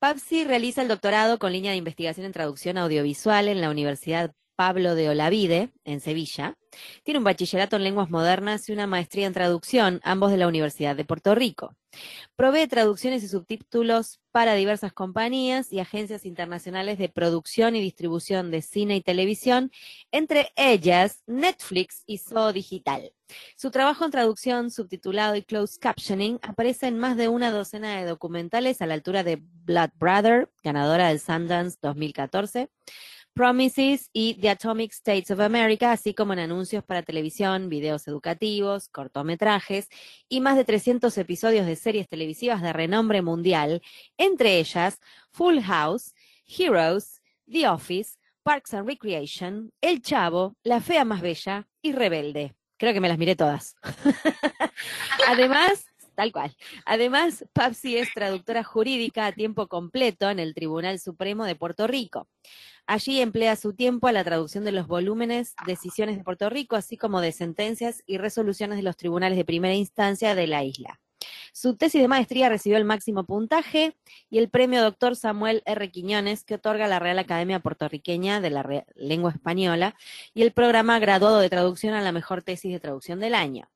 Papsi 0.00 0.44
realiza 0.44 0.80
el 0.80 0.88
doctorado 0.88 1.38
con 1.38 1.52
línea 1.52 1.72
de 1.72 1.76
investigación 1.76 2.24
en 2.24 2.32
traducción 2.32 2.78
audiovisual 2.78 3.48
en 3.48 3.60
la 3.60 3.68
Universidad 3.68 4.32
Pablo 4.56 4.94
de 4.94 5.10
Olavide, 5.10 5.72
en 5.84 6.00
Sevilla. 6.00 6.56
Tiene 7.02 7.18
un 7.18 7.24
bachillerato 7.24 7.76
en 7.76 7.84
lenguas 7.84 8.10
modernas 8.10 8.68
y 8.68 8.72
una 8.72 8.86
maestría 8.86 9.26
en 9.26 9.32
traducción, 9.32 10.00
ambos 10.04 10.30
de 10.30 10.36
la 10.36 10.48
Universidad 10.48 10.96
de 10.96 11.04
Puerto 11.04 11.34
Rico. 11.34 11.74
Provee 12.36 12.68
traducciones 12.68 13.24
y 13.24 13.28
subtítulos 13.28 14.20
para 14.30 14.54
diversas 14.54 14.92
compañías 14.92 15.72
y 15.72 15.80
agencias 15.80 16.24
internacionales 16.24 16.98
de 16.98 17.08
producción 17.08 17.74
y 17.74 17.80
distribución 17.80 18.50
de 18.50 18.62
cine 18.62 18.96
y 18.96 19.00
televisión, 19.00 19.72
entre 20.12 20.52
ellas 20.56 21.22
Netflix 21.26 22.04
y 22.06 22.18
Zoo 22.18 22.52
Digital. 22.52 23.12
Su 23.56 23.70
trabajo 23.70 24.04
en 24.04 24.10
traducción, 24.10 24.70
subtitulado 24.70 25.36
y 25.36 25.42
closed 25.42 25.80
captioning 25.80 26.38
aparece 26.42 26.86
en 26.86 26.98
más 26.98 27.16
de 27.16 27.28
una 27.28 27.50
docena 27.50 27.98
de 27.98 28.06
documentales 28.06 28.82
a 28.82 28.86
la 28.86 28.94
altura 28.94 29.22
de 29.22 29.40
Blood 29.40 29.90
Brother, 29.96 30.50
ganadora 30.62 31.08
del 31.08 31.20
Sundance 31.20 31.78
2014, 31.82 32.70
Promises 33.40 34.10
y 34.12 34.34
The 34.34 34.50
Atomic 34.50 34.92
States 34.92 35.30
of 35.30 35.40
America, 35.40 35.92
así 35.92 36.12
como 36.12 36.34
en 36.34 36.40
anuncios 36.40 36.84
para 36.84 37.02
televisión, 37.02 37.70
videos 37.70 38.06
educativos, 38.06 38.90
cortometrajes 38.90 39.88
y 40.28 40.42
más 40.42 40.58
de 40.58 40.66
300 40.66 41.16
episodios 41.16 41.64
de 41.64 41.74
series 41.74 42.06
televisivas 42.06 42.60
de 42.60 42.74
renombre 42.74 43.22
mundial, 43.22 43.80
entre 44.18 44.58
ellas 44.58 45.00
Full 45.30 45.60
House, 45.60 46.12
Heroes, 46.46 47.22
The 47.50 47.66
Office, 47.66 48.18
Parks 48.42 48.74
and 48.74 48.86
Recreation, 48.86 49.72
El 49.80 50.02
Chavo, 50.02 50.54
La 50.62 50.82
Fea 50.82 51.06
Más 51.06 51.22
Bella 51.22 51.66
y 51.80 51.92
Rebelde. 51.92 52.54
Creo 52.76 52.92
que 52.92 53.00
me 53.00 53.08
las 53.08 53.16
miré 53.16 53.36
todas. 53.36 53.74
Además, 55.26 55.86
tal 56.20 56.32
cual. 56.32 56.54
Además, 56.84 57.46
Papsi 57.54 57.96
es 57.96 58.12
traductora 58.12 58.62
jurídica 58.62 59.24
a 59.24 59.32
tiempo 59.32 59.68
completo 59.68 60.28
en 60.28 60.38
el 60.38 60.52
Tribunal 60.52 61.00
Supremo 61.00 61.46
de 61.46 61.56
Puerto 61.56 61.86
Rico. 61.86 62.28
Allí 62.86 63.22
emplea 63.22 63.56
su 63.56 63.72
tiempo 63.72 64.06
a 64.06 64.12
la 64.12 64.22
traducción 64.22 64.66
de 64.66 64.72
los 64.72 64.86
volúmenes, 64.86 65.54
decisiones 65.64 66.18
de 66.18 66.24
Puerto 66.24 66.50
Rico, 66.50 66.76
así 66.76 66.98
como 66.98 67.22
de 67.22 67.32
sentencias 67.32 68.02
y 68.04 68.18
resoluciones 68.18 68.76
de 68.76 68.82
los 68.82 68.98
tribunales 68.98 69.38
de 69.38 69.46
primera 69.46 69.72
instancia 69.72 70.34
de 70.34 70.46
la 70.46 70.62
isla. 70.62 71.00
Su 71.54 71.78
tesis 71.78 72.02
de 72.02 72.08
maestría 72.08 72.50
recibió 72.50 72.76
el 72.76 72.84
máximo 72.84 73.24
puntaje 73.24 73.96
y 74.28 74.36
el 74.36 74.50
premio 74.50 74.82
doctor 74.82 75.16
Samuel 75.16 75.62
R. 75.64 75.90
Quiñones, 75.90 76.44
que 76.44 76.56
otorga 76.56 76.86
la 76.86 76.98
Real 76.98 77.18
Academia 77.18 77.60
Puertorriqueña 77.60 78.42
de 78.42 78.50
la 78.50 78.84
Lengua 78.94 79.30
Española, 79.30 79.96
y 80.34 80.42
el 80.42 80.52
programa 80.52 80.98
graduado 80.98 81.38
de 81.38 81.48
traducción 81.48 81.94
a 81.94 82.02
la 82.02 82.12
mejor 82.12 82.42
tesis 82.42 82.70
de 82.70 82.80
traducción 82.80 83.20
del 83.20 83.34
año. 83.34 83.70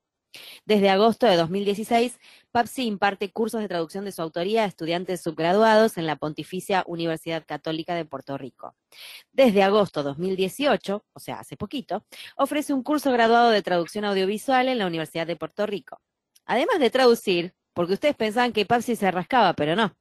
Desde 0.64 0.90
agosto 0.90 1.26
de 1.26 1.36
2016, 1.36 2.18
PAPSI 2.52 2.86
imparte 2.86 3.32
cursos 3.32 3.60
de 3.60 3.68
traducción 3.68 4.04
de 4.04 4.12
su 4.12 4.22
autoría 4.22 4.64
a 4.64 4.66
estudiantes 4.66 5.22
subgraduados 5.22 5.98
en 5.98 6.06
la 6.06 6.16
Pontificia 6.16 6.84
Universidad 6.86 7.44
Católica 7.46 7.94
de 7.94 8.04
Puerto 8.04 8.38
Rico. 8.38 8.74
Desde 9.32 9.62
agosto 9.62 10.02
de 10.02 10.10
2018, 10.10 11.04
o 11.12 11.20
sea, 11.20 11.40
hace 11.40 11.56
poquito, 11.56 12.04
ofrece 12.36 12.72
un 12.72 12.82
curso 12.82 13.12
graduado 13.12 13.50
de 13.50 13.62
traducción 13.62 14.04
audiovisual 14.04 14.68
en 14.68 14.78
la 14.78 14.86
Universidad 14.86 15.26
de 15.26 15.36
Puerto 15.36 15.66
Rico. 15.66 16.00
Además 16.46 16.78
de 16.78 16.90
traducir, 16.90 17.54
porque 17.72 17.94
ustedes 17.94 18.14
pensaban 18.14 18.52
que 18.52 18.66
PAPSI 18.66 18.96
se 18.96 19.10
rascaba, 19.10 19.54
pero 19.54 19.74
no. 19.76 19.96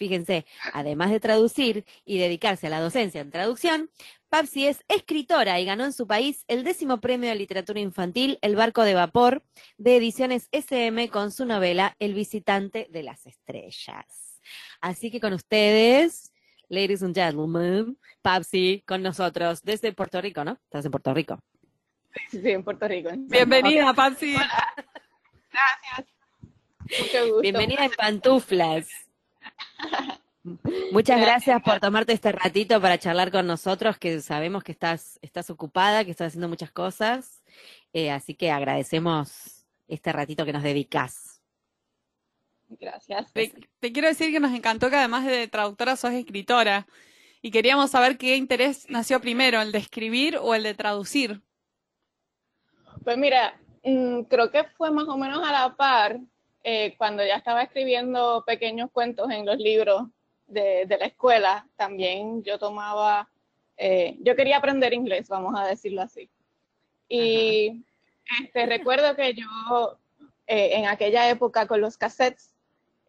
Fíjense, 0.00 0.46
además 0.72 1.10
de 1.10 1.20
traducir 1.20 1.84
y 2.06 2.16
dedicarse 2.16 2.68
a 2.68 2.70
la 2.70 2.80
docencia 2.80 3.20
en 3.20 3.30
traducción, 3.30 3.90
Papsi 4.30 4.66
es 4.66 4.82
escritora 4.88 5.60
y 5.60 5.66
ganó 5.66 5.84
en 5.84 5.92
su 5.92 6.06
país 6.06 6.46
el 6.48 6.64
décimo 6.64 7.02
premio 7.02 7.28
de 7.28 7.34
literatura 7.34 7.80
infantil 7.80 8.38
El 8.40 8.56
barco 8.56 8.82
de 8.82 8.94
vapor 8.94 9.44
de 9.76 9.98
ediciones 9.98 10.48
SM 10.52 11.10
con 11.10 11.30
su 11.30 11.44
novela 11.44 11.96
El 11.98 12.14
visitante 12.14 12.88
de 12.90 13.02
las 13.02 13.26
estrellas. 13.26 14.40
Así 14.80 15.10
que 15.10 15.20
con 15.20 15.34
ustedes, 15.34 16.32
ladies 16.70 17.02
and 17.02 17.14
gentlemen, 17.14 17.98
Papsi 18.22 18.82
con 18.86 19.02
nosotros 19.02 19.62
desde 19.62 19.92
Puerto 19.92 20.18
Rico, 20.22 20.44
¿no? 20.44 20.52
Estás 20.64 20.86
en 20.86 20.92
Puerto 20.92 21.12
Rico. 21.12 21.38
Sí, 22.30 22.40
en 22.42 22.64
Puerto 22.64 22.88
Rico. 22.88 23.10
Bienvenida, 23.14 23.92
Papsi. 23.92 24.32
Gracias. 24.32 26.08
Mucho 27.00 27.26
gusto. 27.26 27.40
Bienvenida 27.42 27.84
en 27.84 27.90
pantuflas. 27.90 29.09
Muchas 30.92 31.20
gracias. 31.20 31.62
por 31.62 31.80
tomarte 31.80 32.12
este 32.12 32.32
ratito 32.32 32.80
para 32.80 32.98
charlar 32.98 33.30
con 33.30 33.46
nosotros, 33.46 33.98
que 33.98 34.20
sabemos 34.20 34.64
que 34.64 34.72
estás, 34.72 35.18
estás 35.22 35.50
ocupada, 35.50 36.04
que 36.04 36.10
estás 36.10 36.28
haciendo 36.28 36.48
muchas 36.48 36.72
cosas. 36.72 37.42
Eh, 37.92 38.10
así 38.10 38.34
que 38.34 38.50
agradecemos 38.50 39.66
este 39.88 40.12
ratito 40.12 40.44
que 40.44 40.52
nos 40.52 40.62
dedicas. 40.62 41.42
Gracias. 42.68 43.32
Te, 43.32 43.92
quiero 43.92 44.08
decir 44.08 44.30
que 44.30 44.40
nos 44.40 44.52
encantó 44.52 44.90
que 44.90 44.96
además 44.96 45.26
de 45.26 45.48
traductora 45.48 45.96
sos 45.96 46.12
escritora. 46.12 46.86
Y 47.42 47.50
queríamos 47.50 47.90
saber 47.90 48.18
qué 48.18 48.36
interés 48.36 48.88
nació 48.90 49.20
primero, 49.20 49.60
el 49.60 49.72
de 49.72 49.78
escribir 49.78 50.36
o 50.36 50.54
el 50.54 50.62
de 50.62 50.74
traducir. 50.74 51.42
Pues 53.02 53.16
mira, 53.16 53.58
mm, 53.82 54.22
creo 54.24 54.50
que 54.50 54.64
fue 54.76 54.90
más 54.90 55.08
o 55.08 55.16
menos 55.16 55.42
a 55.42 55.50
la 55.50 55.74
par 55.74 56.20
eh, 56.62 56.94
cuando 56.96 57.24
ya 57.24 57.36
estaba 57.36 57.62
escribiendo 57.62 58.44
pequeños 58.46 58.90
cuentos 58.92 59.30
en 59.30 59.46
los 59.46 59.56
libros 59.56 60.02
de, 60.46 60.86
la 60.88 61.06
escuela, 61.06 61.66
también 61.76 62.42
yo 62.42 62.58
tomaba, 62.58 63.28
eh, 63.76 64.16
yo 64.20 64.36
quería 64.36 64.58
aprender 64.58 64.92
inglés, 64.92 65.28
vamos 65.28 65.54
a 65.58 65.66
decirlo 65.66 66.02
así. 66.02 66.28
Y 67.08 67.84
este, 68.42 68.66
recuerdo 68.66 69.16
que 69.16 69.34
yo 69.34 69.98
eh, 70.46 70.70
en 70.74 70.86
aquella 70.86 71.28
época 71.28 71.66
con 71.66 71.80
los 71.80 71.96
cassettes 71.96 72.54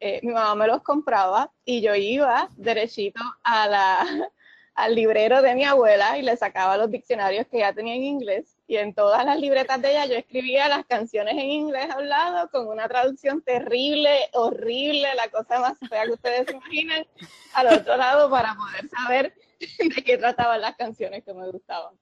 eh, 0.03 0.19
mi 0.23 0.33
mamá 0.33 0.55
me 0.55 0.67
los 0.67 0.81
compraba 0.81 1.51
y 1.63 1.81
yo 1.81 1.93
iba 1.93 2.49
derechito 2.57 3.21
a 3.43 3.67
la, 3.67 3.99
al 4.73 4.95
librero 4.95 5.43
de 5.43 5.53
mi 5.53 5.63
abuela 5.63 6.17
y 6.17 6.23
le 6.23 6.35
sacaba 6.35 6.75
los 6.75 6.89
diccionarios 6.89 7.45
que 7.47 7.59
ya 7.59 7.71
tenía 7.71 7.93
en 7.93 8.03
inglés 8.03 8.57
y 8.71 8.77
en 8.77 8.93
todas 8.93 9.25
las 9.25 9.37
libretas 9.37 9.81
de 9.81 9.91
ella 9.91 10.05
yo 10.05 10.13
escribía 10.13 10.69
las 10.69 10.85
canciones 10.85 11.33
en 11.33 11.51
inglés 11.51 11.89
hablado 11.89 12.49
con 12.51 12.69
una 12.69 12.87
traducción 12.87 13.41
terrible, 13.41 14.29
horrible, 14.31 15.13
la 15.13 15.27
cosa 15.27 15.59
más 15.59 15.77
fea 15.89 16.05
que 16.05 16.13
ustedes 16.13 16.45
se 16.45 16.53
imaginan, 16.53 17.05
al 17.53 17.67
otro 17.67 17.97
lado 17.97 18.29
para 18.29 18.55
poder 18.55 18.87
saber 18.87 19.35
de 19.77 20.01
qué 20.01 20.17
trataban 20.17 20.61
las 20.61 20.77
canciones 20.77 21.21
que 21.25 21.33
me 21.33 21.51
gustaban. 21.51 21.95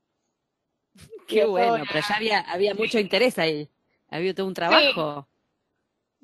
Qué 1.28 1.44
bueno, 1.46 1.84
pero 1.92 2.06
ya 2.08 2.16
había, 2.16 2.40
había 2.42 2.76
mucho 2.76 3.00
interés 3.00 3.40
ahí, 3.40 3.68
había 4.08 4.36
todo 4.36 4.46
un 4.46 4.54
trabajo. 4.54 5.28
Sí, 5.28 5.39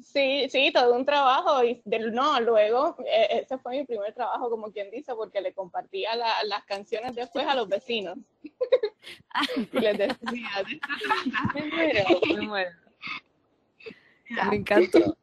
sí, 0.01 0.71
todo 0.73 0.93
un 0.93 1.05
trabajo. 1.05 1.63
Y 1.63 1.81
no, 1.85 2.39
luego, 2.39 2.95
eh, 3.05 3.41
ese 3.43 3.57
fue 3.57 3.77
mi 3.77 3.85
primer 3.85 4.13
trabajo, 4.13 4.49
como 4.49 4.71
quien 4.71 4.91
dice, 4.91 5.13
porque 5.15 5.41
le 5.41 5.53
compartía 5.53 6.15
las 6.15 6.63
canciones 6.65 7.15
después 7.15 7.45
a 7.47 7.55
los 7.55 7.67
vecinos. 7.67 8.17
y 9.73 9.79
les 9.79 9.97
decía, 9.97 10.49
Me 14.49 14.55
encantó. 14.55 15.17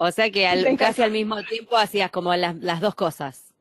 O 0.00 0.10
sea 0.12 0.30
que 0.30 0.46
al, 0.46 0.76
casi 0.76 1.02
al 1.02 1.10
mismo 1.10 1.42
tiempo 1.42 1.76
hacías 1.76 2.10
como 2.10 2.34
las, 2.36 2.56
las 2.56 2.80
dos 2.80 2.94
cosas. 2.94 3.52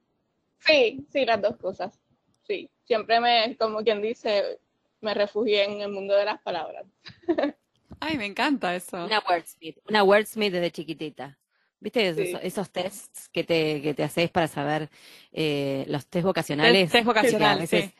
Sí, 0.59 1.05
sí, 1.11 1.25
las 1.25 1.41
dos 1.41 1.57
cosas. 1.57 1.99
Sí, 2.43 2.69
siempre 2.85 3.19
me, 3.19 3.57
como 3.57 3.79
quien 3.83 4.01
dice, 4.01 4.59
me 5.01 5.13
refugié 5.13 5.63
en 5.65 5.81
el 5.81 5.91
mundo 5.91 6.15
de 6.15 6.25
las 6.25 6.41
palabras. 6.41 6.85
Ay, 7.99 8.17
me 8.17 8.25
encanta 8.25 8.75
eso. 8.75 9.05
Una 9.05 9.19
wordsmith, 9.19 9.77
una 9.87 10.03
wordsmith 10.03 10.53
desde 10.53 10.71
chiquitita. 10.71 11.37
¿Viste 11.79 12.09
esos, 12.43 12.71
tests 12.71 13.29
que 13.29 13.43
te, 13.43 13.81
que 13.81 13.93
te 13.93 14.03
haces 14.03 14.31
para 14.31 14.47
saber 14.47 14.89
eh, 15.31 15.85
los 15.87 16.07
test 16.07 16.25
vocacionales? 16.25 16.91
Test, 16.91 17.05
vocacionales, 17.05 17.69
sí. 17.69 17.93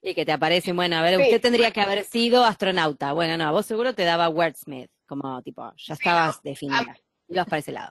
Y 0.00 0.14
que 0.14 0.24
te 0.24 0.32
aparecen, 0.32 0.74
bueno, 0.76 0.96
a 0.96 1.02
ver, 1.02 1.18
usted 1.18 1.40
tendría 1.40 1.70
que 1.70 1.80
haber 1.80 2.04
sido 2.04 2.44
astronauta. 2.44 3.12
Bueno, 3.12 3.36
no, 3.36 3.52
vos 3.52 3.66
seguro 3.66 3.94
te 3.94 4.04
daba 4.04 4.28
wordsmith, 4.28 4.90
como 5.06 5.42
tipo, 5.42 5.72
ya 5.76 5.94
estabas 5.94 6.42
definida. 6.42 6.96
Y 7.28 7.36
vas 7.36 7.46
para 7.46 7.58
ese 7.58 7.72
lado. 7.72 7.90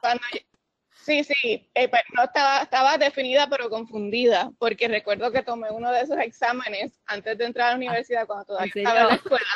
sí, 0.92 1.24
sí, 1.24 1.70
eh, 1.74 1.90
pues, 1.90 2.04
no 2.16 2.24
estaba, 2.24 2.64
estaba 2.64 2.98
definida 2.98 3.48
pero 3.50 3.70
confundida, 3.70 4.52
porque 4.60 4.88
recuerdo 4.88 5.32
que 5.32 5.42
tomé 5.44 5.70
uno 5.72 5.92
de 5.92 6.02
esos 6.02 6.18
exámenes 6.20 7.00
antes 7.06 7.38
de 7.38 7.46
entrar 7.46 7.68
a 7.68 7.70
la 7.70 7.76
ah, 7.76 7.78
universidad 7.78 8.28
cuando 8.28 8.46
todavía 8.46 8.72
estaba 8.76 9.02
en 9.02 9.08
la 9.08 9.16
escuela. 9.16 9.48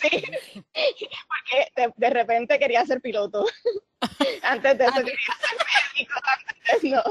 Sí, 0.00 0.24
porque 0.72 1.92
de, 1.96 2.10
repente 2.10 2.58
quería 2.58 2.84
ser 2.86 3.00
piloto. 3.00 3.44
Antes 4.42 4.78
de 4.78 4.84
eso 4.84 4.94
ah, 4.96 5.02
quería 5.02 5.34
ser 5.40 5.58
médico, 5.94 6.20
antes 6.24 6.90
no. 6.90 7.02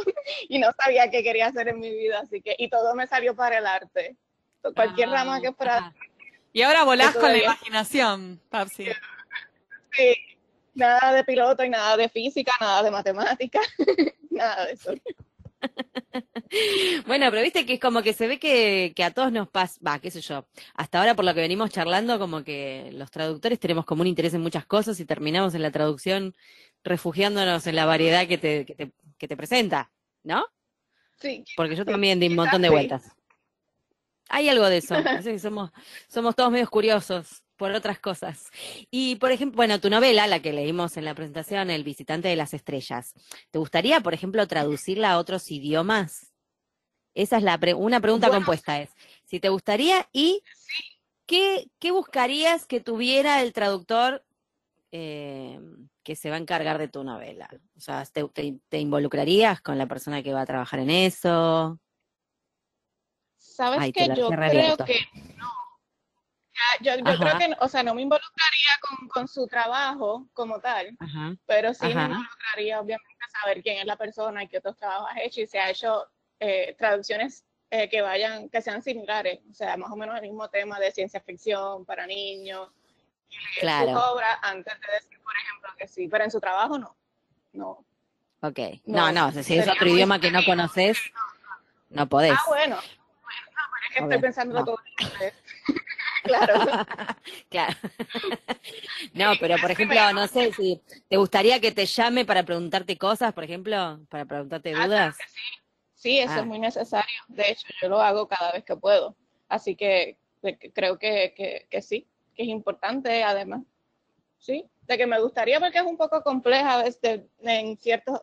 Y 0.47 0.59
no 0.59 0.69
sabía 0.81 1.09
qué 1.11 1.21
quería 1.21 1.47
hacer 1.47 1.67
en 1.67 1.79
mi 1.79 1.91
vida, 1.91 2.19
así 2.21 2.41
que, 2.41 2.55
y 2.57 2.69
todo 2.69 2.95
me 2.95 3.05
salió 3.05 3.35
para 3.35 3.59
el 3.59 3.67
arte. 3.67 4.17
Cualquier 4.75 5.09
rama 5.09 5.39
que 5.39 5.53
fuera. 5.53 5.93
Y 6.51 6.63
ahora 6.63 6.83
volás 6.83 7.15
con 7.15 7.31
la 7.31 7.37
imaginación, 7.37 8.41
Papsi. 8.49 8.87
Sí, 9.91 10.15
nada 10.73 11.13
de 11.13 11.23
piloto 11.23 11.63
y 11.63 11.69
nada 11.69 11.95
de 11.97 12.09
física, 12.09 12.53
nada 12.59 12.83
de 12.83 12.91
matemática, 12.91 13.59
nada 14.31 14.65
de 14.65 14.73
eso. 14.73 14.93
bueno, 17.07 17.27
pero 17.29 17.41
viste 17.41 17.65
que 17.65 17.73
es 17.73 17.79
como 17.79 18.01
que 18.01 18.13
se 18.13 18.27
ve 18.27 18.39
que, 18.39 18.93
a 19.03 19.11
todos 19.11 19.31
nos 19.31 19.49
pasa, 19.49 19.79
va, 19.85 19.99
qué 19.99 20.11
sé 20.11 20.21
yo, 20.21 20.47
hasta 20.73 20.99
ahora 20.99 21.15
por 21.15 21.25
lo 21.25 21.33
que 21.33 21.41
venimos 21.41 21.69
charlando, 21.69 22.19
como 22.19 22.43
que 22.43 22.89
los 22.93 23.11
traductores 23.11 23.59
tenemos 23.59 23.85
como 23.85 24.01
un 24.01 24.07
interés 24.07 24.33
en 24.33 24.41
muchas 24.41 24.65
cosas 24.65 24.99
y 24.99 25.05
terminamos 25.05 25.55
en 25.55 25.61
la 25.61 25.71
traducción 25.71 26.35
refugiándonos 26.83 27.67
en 27.67 27.75
la 27.75 27.85
variedad 27.85 28.27
que 28.27 28.37
te, 28.37 28.65
que 28.65 28.75
te, 28.75 28.91
que 29.17 29.27
te 29.27 29.37
presenta, 29.37 29.91
¿no? 30.23 30.45
Sí. 31.19 31.43
Porque 31.57 31.75
yo 31.75 31.85
también 31.85 32.19
di 32.19 32.27
un 32.27 32.35
montón 32.35 32.61
de 32.61 32.69
vueltas. 32.69 33.11
Hay 34.29 34.47
algo 34.47 34.67
de 34.67 34.77
eso, 34.77 34.95
somos, 35.39 35.71
somos 36.07 36.35
todos 36.35 36.51
medios 36.51 36.69
curiosos 36.69 37.43
por 37.59 37.71
otras 37.73 37.99
cosas. 37.99 38.49
Y, 38.89 39.17
por 39.17 39.31
ejemplo, 39.31 39.57
bueno, 39.57 39.81
tu 39.81 39.89
novela, 39.89 40.25
la 40.25 40.41
que 40.41 40.53
leímos 40.53 40.95
en 40.95 41.03
la 41.03 41.13
presentación, 41.13 41.69
El 41.69 41.83
visitante 41.83 42.29
de 42.29 42.37
las 42.37 42.53
estrellas, 42.53 43.13
¿te 43.51 43.59
gustaría, 43.59 43.99
por 43.99 44.13
ejemplo, 44.13 44.47
traducirla 44.47 45.11
a 45.11 45.19
otros 45.19 45.51
idiomas? 45.51 46.31
Esa 47.13 47.37
es 47.37 47.43
la 47.43 47.59
una 47.75 47.99
pregunta 47.99 48.29
compuesta 48.29 48.79
es, 48.79 48.89
si 49.25 49.41
te 49.41 49.49
gustaría 49.49 50.07
y 50.13 50.41
¿qué, 51.25 51.69
qué 51.79 51.91
buscarías 51.91 52.65
que 52.65 52.79
tuviera 52.79 53.41
el 53.41 53.51
traductor 53.51 54.23
eh, 54.91 55.59
que 56.01 56.15
se 56.15 56.29
va 56.29 56.37
a 56.37 56.39
encargar 56.39 56.77
de 56.77 56.87
tu 56.87 57.03
novela? 57.03 57.49
O 57.75 57.81
sea, 57.81 58.05
¿te, 58.05 58.23
te, 58.69 58.79
involucrarías 58.79 59.59
con 59.59 59.77
la 59.77 59.87
persona 59.87 60.23
que 60.23 60.31
va 60.33 60.41
a 60.41 60.45
trabajar 60.45 60.79
en 60.79 60.91
eso? 60.91 61.77
Sabes 63.37 63.91
que 63.91 64.07
yo 64.15 64.29
creo 64.29 64.77
que 64.77 64.99
no 65.35 65.58
yo, 66.81 66.93
creo 67.03 67.37
que, 67.37 67.55
o 67.59 67.67
sea, 67.67 67.83
no 67.83 67.93
me 67.95 68.01
involucraría 68.01 68.69
con, 69.13 69.27
su 69.27 69.47
trabajo 69.47 70.27
como 70.33 70.59
tal, 70.59 70.97
pero 71.45 71.73
sí 71.73 71.85
me 71.87 72.03
involucraría 72.03 72.79
obviamente 72.79 73.23
a 73.25 73.39
saber 73.39 73.61
quién 73.61 73.79
es 73.79 73.85
la 73.85 73.95
persona 73.95 74.43
y 74.43 74.47
qué 74.47 74.57
otros 74.57 74.77
trabajos 74.77 75.09
ha 75.13 75.21
hecho 75.21 75.41
y 75.41 75.47
se 75.47 75.59
ha 75.59 75.69
hecho 75.69 76.07
eh, 76.39 76.75
traducciones 76.77 77.45
eh, 77.71 77.89
que 77.89 78.01
vayan, 78.01 78.49
que 78.49 78.61
sean 78.61 78.81
similares, 78.81 79.39
o 79.49 79.53
sea, 79.53 79.77
más 79.77 79.91
o 79.91 79.95
menos 79.95 80.15
el 80.15 80.23
mismo 80.23 80.49
tema 80.49 80.79
de 80.79 80.91
ciencia 80.91 81.21
ficción 81.21 81.85
para 81.85 82.07
niños, 82.07 82.69
y 83.29 83.59
claro. 83.59 83.91
su 83.91 83.97
obra 83.97 84.39
antes 84.41 84.73
de 84.73 84.93
decir, 84.93 85.19
por 85.21 85.33
ejemplo, 85.35 85.69
que 85.77 85.87
sí, 85.87 86.07
pero 86.07 86.23
en 86.23 86.31
su 86.31 86.39
trabajo 86.39 86.79
no, 86.79 86.95
no. 87.53 87.85
Ok, 88.41 88.59
no, 88.85 89.11
no, 89.11 89.31
si 89.31 89.57
es 89.57 89.67
otro 89.67 89.87
idioma 89.87 90.19
que 90.19 90.31
no 90.31 90.43
conoces, 90.45 90.97
no 91.89 92.07
podés. 92.07 92.33
Ah, 92.33 92.43
bueno, 92.47 92.75
bueno, 92.77 93.41
no, 93.51 93.61
pero 93.71 93.87
es 93.87 93.93
que 93.93 93.99
estoy 94.03 94.19
pensando 94.19 94.65
todo 94.65 94.79
claro. 96.23 96.53
claro. 97.49 97.75
no, 99.13 99.31
pero 99.39 99.55
por 99.61 99.71
ejemplo, 99.71 100.13
no 100.13 100.27
sé 100.27 100.51
si 100.53 100.81
te 101.07 101.17
gustaría 101.17 101.59
que 101.59 101.71
te 101.71 101.85
llame 101.85 102.25
para 102.25 102.43
preguntarte 102.43 102.97
cosas, 102.97 103.33
por 103.33 103.43
ejemplo, 103.43 103.99
para 104.09 104.25
preguntarte 104.25 104.73
ah, 104.75 104.85
dudas. 104.85 105.17
sí. 105.95 106.19
eso 106.19 106.33
es 106.33 106.39
ah. 106.39 106.45
muy 106.45 106.59
necesario. 106.59 107.21
De 107.27 107.51
hecho, 107.51 107.67
yo 107.81 107.89
lo 107.89 108.01
hago 108.01 108.27
cada 108.27 108.51
vez 108.51 108.63
que 108.63 108.75
puedo. 108.75 109.15
Así 109.47 109.75
que, 109.75 110.17
creo 110.73 110.99
que, 110.99 111.65
que, 111.69 111.81
sí, 111.81 112.07
que 112.35 112.43
es 112.43 112.49
importante 112.49 113.23
además. 113.23 113.63
Sí, 114.37 114.65
de 114.83 114.97
que 114.97 115.05
me 115.05 115.19
gustaría 115.19 115.59
porque 115.59 115.79
es 115.79 115.83
un 115.83 115.97
poco 115.97 116.23
compleja 116.23 116.85
en, 117.41 117.77
ciertos, 117.77 118.21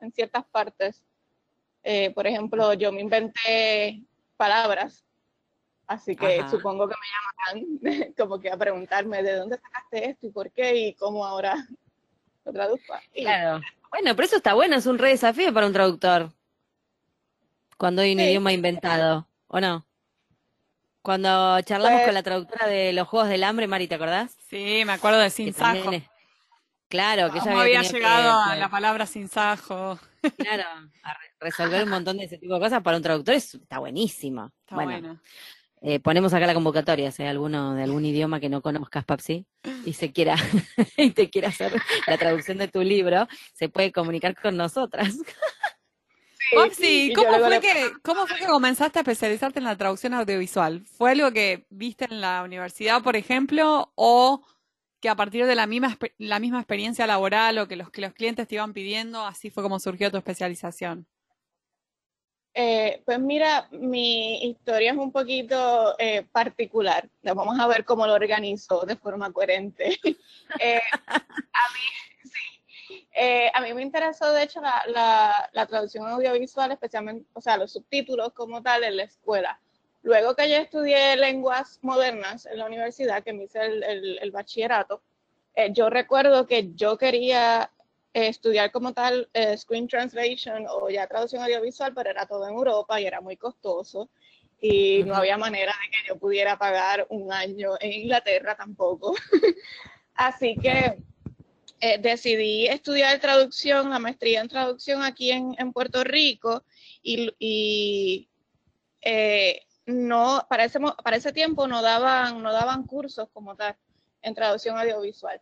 en 0.00 0.12
ciertas 0.12 0.44
partes. 0.44 1.02
Eh, 1.82 2.10
por 2.10 2.26
ejemplo, 2.26 2.74
yo 2.74 2.92
me 2.92 3.00
inventé 3.00 4.02
palabras 4.36 5.04
Así 5.90 6.14
que 6.14 6.44
supongo 6.48 6.88
que 6.88 6.94
me 6.94 7.58
llaman 7.58 8.14
como 8.16 8.38
que 8.38 8.48
a 8.48 8.56
preguntarme 8.56 9.24
de 9.24 9.34
dónde 9.34 9.58
sacaste 9.58 10.10
esto 10.10 10.28
y 10.28 10.30
por 10.30 10.52
qué 10.52 10.76
y 10.76 10.94
cómo 10.94 11.26
ahora 11.26 11.56
lo 12.44 12.52
traduzco. 12.52 12.94
Claro. 13.12 13.60
Bueno, 13.90 14.14
pero 14.14 14.26
eso 14.26 14.36
está 14.36 14.54
bueno, 14.54 14.76
es 14.76 14.86
un 14.86 14.98
re 14.98 15.08
desafío 15.08 15.52
para 15.52 15.66
un 15.66 15.72
traductor. 15.72 16.32
Cuando 17.76 18.02
hay 18.02 18.12
un 18.12 18.20
idioma 18.20 18.52
inventado, 18.52 19.26
¿o 19.48 19.58
no? 19.58 19.84
Cuando 21.02 21.60
charlamos 21.62 21.98
con 21.98 22.04
pues 22.04 22.14
la 22.14 22.22
traductora 22.22 22.66
de 22.68 22.92
los 22.92 23.08
Juegos 23.08 23.28
del 23.28 23.42
Hambre, 23.42 23.66
Mari, 23.66 23.88
¿te 23.88 23.96
acordás? 23.96 24.36
Sí, 24.48 24.84
me 24.86 24.92
acuerdo 24.92 25.18
de 25.18 25.30
Sin 25.30 25.52
Sajo. 25.52 25.90
Claro, 26.88 27.32
que 27.32 27.40
ya 27.40 27.60
había, 27.60 27.82
llegado 27.82 28.38
a 28.38 28.54
la 28.54 28.68
palabra 28.68 29.06
Sin 29.06 29.28
Sajo. 29.28 29.98
Claro, 30.36 30.64
a 31.02 31.16
resolver 31.40 31.82
un 31.82 31.90
montón 31.90 32.18
de 32.18 32.26
ese 32.26 32.38
tipo 32.38 32.54
de 32.54 32.60
cosas 32.60 32.80
para 32.80 32.96
un 32.96 33.02
traductor 33.02 33.34
está 33.34 33.80
buenísimo. 33.80 34.52
Está 34.60 34.76
bueno. 34.76 35.20
Eh, 35.82 35.98
ponemos 35.98 36.34
acá 36.34 36.46
la 36.46 36.52
convocatoria, 36.52 37.10
si 37.10 37.22
hay 37.22 37.30
alguno 37.30 37.74
de 37.74 37.82
algún 37.82 38.04
idioma 38.04 38.38
que 38.38 38.50
no 38.50 38.60
conozcas, 38.60 39.04
Papsi, 39.06 39.46
y 39.86 39.94
se 39.94 40.12
quiera, 40.12 40.34
y 40.96 41.10
te 41.10 41.30
quiera 41.30 41.48
hacer 41.48 41.72
la 42.06 42.18
traducción 42.18 42.58
de 42.58 42.68
tu 42.68 42.82
libro, 42.82 43.26
se 43.54 43.70
puede 43.70 43.90
comunicar 43.90 44.34
con 44.40 44.56
nosotras. 44.56 45.16
Papsi, 46.54 47.12
¿cómo 47.14 47.38
fue, 47.38 47.60
que, 47.60 47.92
¿cómo 48.02 48.26
fue 48.26 48.38
que 48.38 48.46
comenzaste 48.46 48.98
a 48.98 49.02
especializarte 49.02 49.60
en 49.60 49.64
la 49.64 49.76
traducción 49.76 50.14
audiovisual? 50.14 50.84
¿Fue 50.84 51.12
algo 51.12 51.30
que 51.32 51.64
viste 51.70 52.06
en 52.06 52.20
la 52.20 52.42
universidad, 52.42 53.02
por 53.02 53.16
ejemplo, 53.16 53.92
o 53.94 54.44
que 55.00 55.08
a 55.08 55.16
partir 55.16 55.46
de 55.46 55.54
la 55.54 55.66
misma, 55.66 55.96
la 56.18 56.40
misma 56.40 56.58
experiencia 56.58 57.06
laboral 57.06 57.56
o 57.58 57.68
que 57.68 57.76
los, 57.76 57.90
que 57.90 58.00
los 58.00 58.12
clientes 58.12 58.48
te 58.48 58.56
iban 58.56 58.74
pidiendo, 58.74 59.24
así 59.24 59.48
fue 59.48 59.62
como 59.62 59.78
surgió 59.78 60.10
tu 60.10 60.18
especialización? 60.18 61.06
Eh, 62.62 63.00
pues 63.06 63.18
mira, 63.18 63.68
mi 63.70 64.44
historia 64.44 64.92
es 64.92 64.98
un 64.98 65.10
poquito 65.10 65.94
eh, 65.98 66.26
particular. 66.30 67.08
Vamos 67.22 67.58
a 67.58 67.66
ver 67.66 67.86
cómo 67.86 68.06
lo 68.06 68.12
organizo 68.12 68.82
de 68.82 68.96
forma 68.96 69.32
coherente. 69.32 69.98
Eh, 70.58 70.80
a, 71.06 71.18
mí, 71.72 72.28
sí, 72.28 73.00
a 73.54 73.60
mí 73.60 73.72
me 73.72 73.82
interesó, 73.82 74.32
de 74.32 74.42
hecho, 74.42 74.60
la, 74.60 75.66
traducción 75.68 76.08
audiovisual, 76.08 76.72
especialmente, 76.72 77.24
o 77.34 77.40
sea, 77.40 77.56
los 77.56 77.72
subtítulos 77.72 78.32
como 78.32 78.60
tal 78.60 78.82
en 78.82 78.96
la 78.96 79.04
escuela. 79.04 79.60
Luego 80.02 80.34
que 80.34 80.50
yo 80.50 80.56
estudié 80.56 81.16
lenguas 81.16 81.78
modernas 81.82 82.46
en 82.46 82.58
la 82.58 82.66
universidad, 82.66 83.22
que 83.22 83.32
me 83.32 83.44
hice 83.44 83.60
el, 83.64 84.30
bachillerato, 84.32 85.02
yo 85.72 85.88
recuerdo 85.88 86.48
que 86.48 86.74
yo 86.74 86.98
quería 86.98 87.70
estudiar 88.12 88.72
como 88.72 88.92
tal 88.92 89.28
eh, 89.34 89.56
screen 89.56 89.86
translation 89.86 90.66
o 90.68 90.90
ya 90.90 91.06
traducción 91.06 91.42
audiovisual, 91.42 91.92
pero 91.94 92.10
era 92.10 92.26
todo 92.26 92.46
en 92.48 92.54
Europa 92.54 93.00
y 93.00 93.06
era 93.06 93.20
muy 93.20 93.36
costoso 93.36 94.10
y 94.60 95.02
no 95.04 95.14
había 95.14 95.38
manera 95.38 95.72
de 95.72 95.90
que 95.90 96.08
yo 96.08 96.18
pudiera 96.18 96.58
pagar 96.58 97.06
un 97.08 97.32
año 97.32 97.72
en 97.80 97.92
Inglaterra 97.92 98.54
tampoco. 98.56 99.14
Así 100.14 100.54
que 100.56 100.98
eh, 101.80 101.98
decidí 101.98 102.66
estudiar 102.66 103.18
traducción, 103.20 103.88
la 103.88 103.98
maestría 103.98 104.42
en 104.42 104.48
traducción 104.48 105.02
aquí 105.02 105.30
en, 105.30 105.72
Puerto 105.72 106.04
Rico 106.04 106.62
y, 107.02 108.28
eh, 109.00 109.62
no, 109.86 110.46
para 110.50 110.64
ese, 110.64 110.78
para 111.02 111.16
ese 111.16 111.32
tiempo 111.32 111.66
no 111.66 111.80
daban, 111.80 112.42
no 112.42 112.52
daban 112.52 112.84
cursos 112.84 113.28
como 113.32 113.56
tal 113.56 113.76
en 114.20 114.34
traducción 114.34 114.76
audiovisual. 114.76 115.40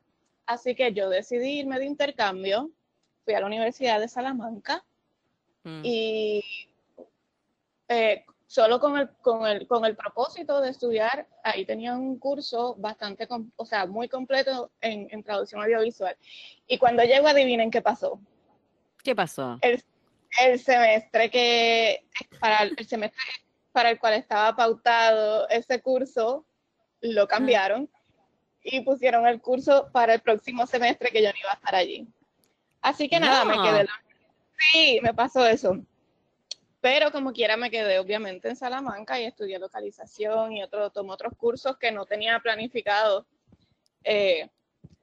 Así 0.48 0.74
que 0.74 0.94
yo 0.94 1.10
decidí 1.10 1.58
irme 1.58 1.78
de 1.78 1.84
intercambio, 1.84 2.70
fui 3.22 3.34
a 3.34 3.40
la 3.40 3.46
Universidad 3.46 4.00
de 4.00 4.08
Salamanca 4.08 4.82
mm. 5.62 5.82
y 5.84 6.42
eh, 7.86 8.24
solo 8.46 8.80
con 8.80 8.98
el, 8.98 9.10
con, 9.20 9.46
el, 9.46 9.66
con 9.66 9.84
el 9.84 9.94
propósito 9.94 10.62
de 10.62 10.70
estudiar, 10.70 11.26
ahí 11.44 11.66
tenía 11.66 11.94
un 11.94 12.18
curso 12.18 12.74
bastante, 12.78 13.28
o 13.56 13.66
sea, 13.66 13.84
muy 13.84 14.08
completo 14.08 14.70
en, 14.80 15.22
traducción 15.22 15.60
audiovisual. 15.62 16.16
Y 16.66 16.78
cuando 16.78 17.02
llego, 17.02 17.28
adivinen 17.28 17.70
qué 17.70 17.82
pasó. 17.82 18.18
¿Qué 19.04 19.14
pasó? 19.14 19.58
El, 19.60 19.84
el 20.42 20.58
semestre 20.58 21.30
que, 21.30 22.06
para 22.40 22.62
el 22.62 22.86
semestre 22.86 23.20
para 23.70 23.90
el 23.90 23.98
cual 23.98 24.14
estaba 24.14 24.56
pautado 24.56 25.46
ese 25.50 25.82
curso, 25.82 26.46
lo 27.02 27.28
cambiaron 27.28 27.90
y 28.70 28.80
pusieron 28.80 29.26
el 29.26 29.40
curso 29.40 29.88
para 29.92 30.14
el 30.14 30.20
próximo 30.20 30.66
semestre 30.66 31.10
que 31.10 31.22
yo 31.22 31.30
no 31.30 31.38
iba 31.38 31.50
a 31.50 31.54
estar 31.54 31.74
allí. 31.74 32.06
Así 32.80 33.08
que 33.08 33.20
nada, 33.20 33.44
me 33.44 33.54
quedé. 33.54 33.86
Sí, 34.72 35.00
me 35.02 35.14
pasó 35.14 35.46
eso. 35.46 35.78
Pero 36.80 37.10
como 37.10 37.32
quiera 37.32 37.56
me 37.56 37.70
quedé 37.70 37.98
obviamente 37.98 38.48
en 38.48 38.56
Salamanca 38.56 39.20
y 39.20 39.24
estudié 39.24 39.58
localización 39.58 40.52
y 40.52 40.62
otro, 40.62 40.90
tomé 40.90 41.12
otros 41.12 41.32
cursos 41.36 41.76
que 41.76 41.90
no 41.90 42.06
tenía 42.06 42.38
planificado. 42.38 43.26
Eh, 44.04 44.48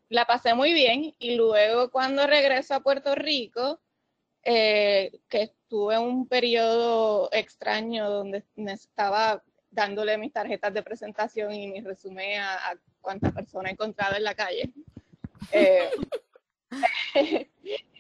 la 0.10 0.26
pasé 0.26 0.54
muy 0.54 0.74
bien 0.74 1.14
y 1.20 1.36
luego 1.36 1.92
cuando 1.92 2.28
regreso 2.28 2.76
a 2.76 2.80
Puerto 2.80 3.14
Rico, 3.16 3.80
eh, 4.44 5.20
que 5.28 5.42
estuve 5.44 5.98
un 5.98 6.28
periodo 6.28 7.30
extraño 7.34 8.10
donde 8.10 8.44
estaba 8.56 9.44
dándole 9.76 10.18
mis 10.18 10.34
tarjetas 10.34 10.74
de 10.74 10.82
presentación 10.82 11.54
y 11.54 11.68
mi 11.68 11.82
resumen 11.82 12.40
a, 12.40 12.72
a 12.72 12.76
cuántas 13.02 13.34
personas 13.34 13.74
encontrado 13.74 14.16
en 14.16 14.24
la 14.24 14.34
calle. 14.36 14.74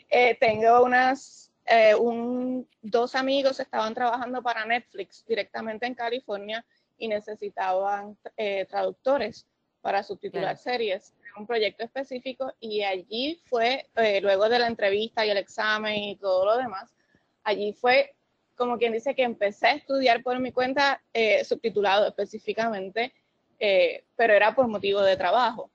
Eh, 0.07 0.37
tengo 0.39 0.83
unas 0.83 1.45
eh, 1.65 1.95
un, 1.95 2.69
dos 2.81 3.15
amigos 3.15 3.59
estaban 3.59 3.95
trabajando 3.95 4.43
para 4.43 4.65
Netflix 4.65 5.25
directamente 5.25 5.87
en 5.87 5.95
California 5.95 6.63
y 6.97 7.07
necesitaban 7.07 8.17
eh, 8.37 8.65
traductores 8.65 9.47
para 9.81 10.03
subtitular 10.03 10.57
series, 10.57 11.13
un 11.37 11.47
proyecto 11.47 11.83
específico 11.83 12.53
y 12.59 12.83
allí 12.83 13.41
fue, 13.45 13.89
eh, 13.95 14.21
luego 14.21 14.47
de 14.47 14.59
la 14.59 14.67
entrevista 14.67 15.25
y 15.25 15.31
el 15.31 15.37
examen 15.37 15.95
y 15.95 16.15
todo 16.17 16.45
lo 16.45 16.57
demás, 16.57 16.95
allí 17.43 17.73
fue 17.73 18.15
como 18.55 18.77
quien 18.77 18.93
dice 18.93 19.15
que 19.15 19.23
empecé 19.23 19.67
a 19.67 19.73
estudiar 19.73 20.23
por 20.23 20.39
mi 20.39 20.51
cuenta 20.51 21.01
subtitulado 21.43 22.07
específicamente, 22.07 23.13
pero 24.15 24.33
era 24.33 24.55
por 24.55 24.67
motivo 24.67 25.01
de 25.01 25.17
trabajo. 25.17 25.71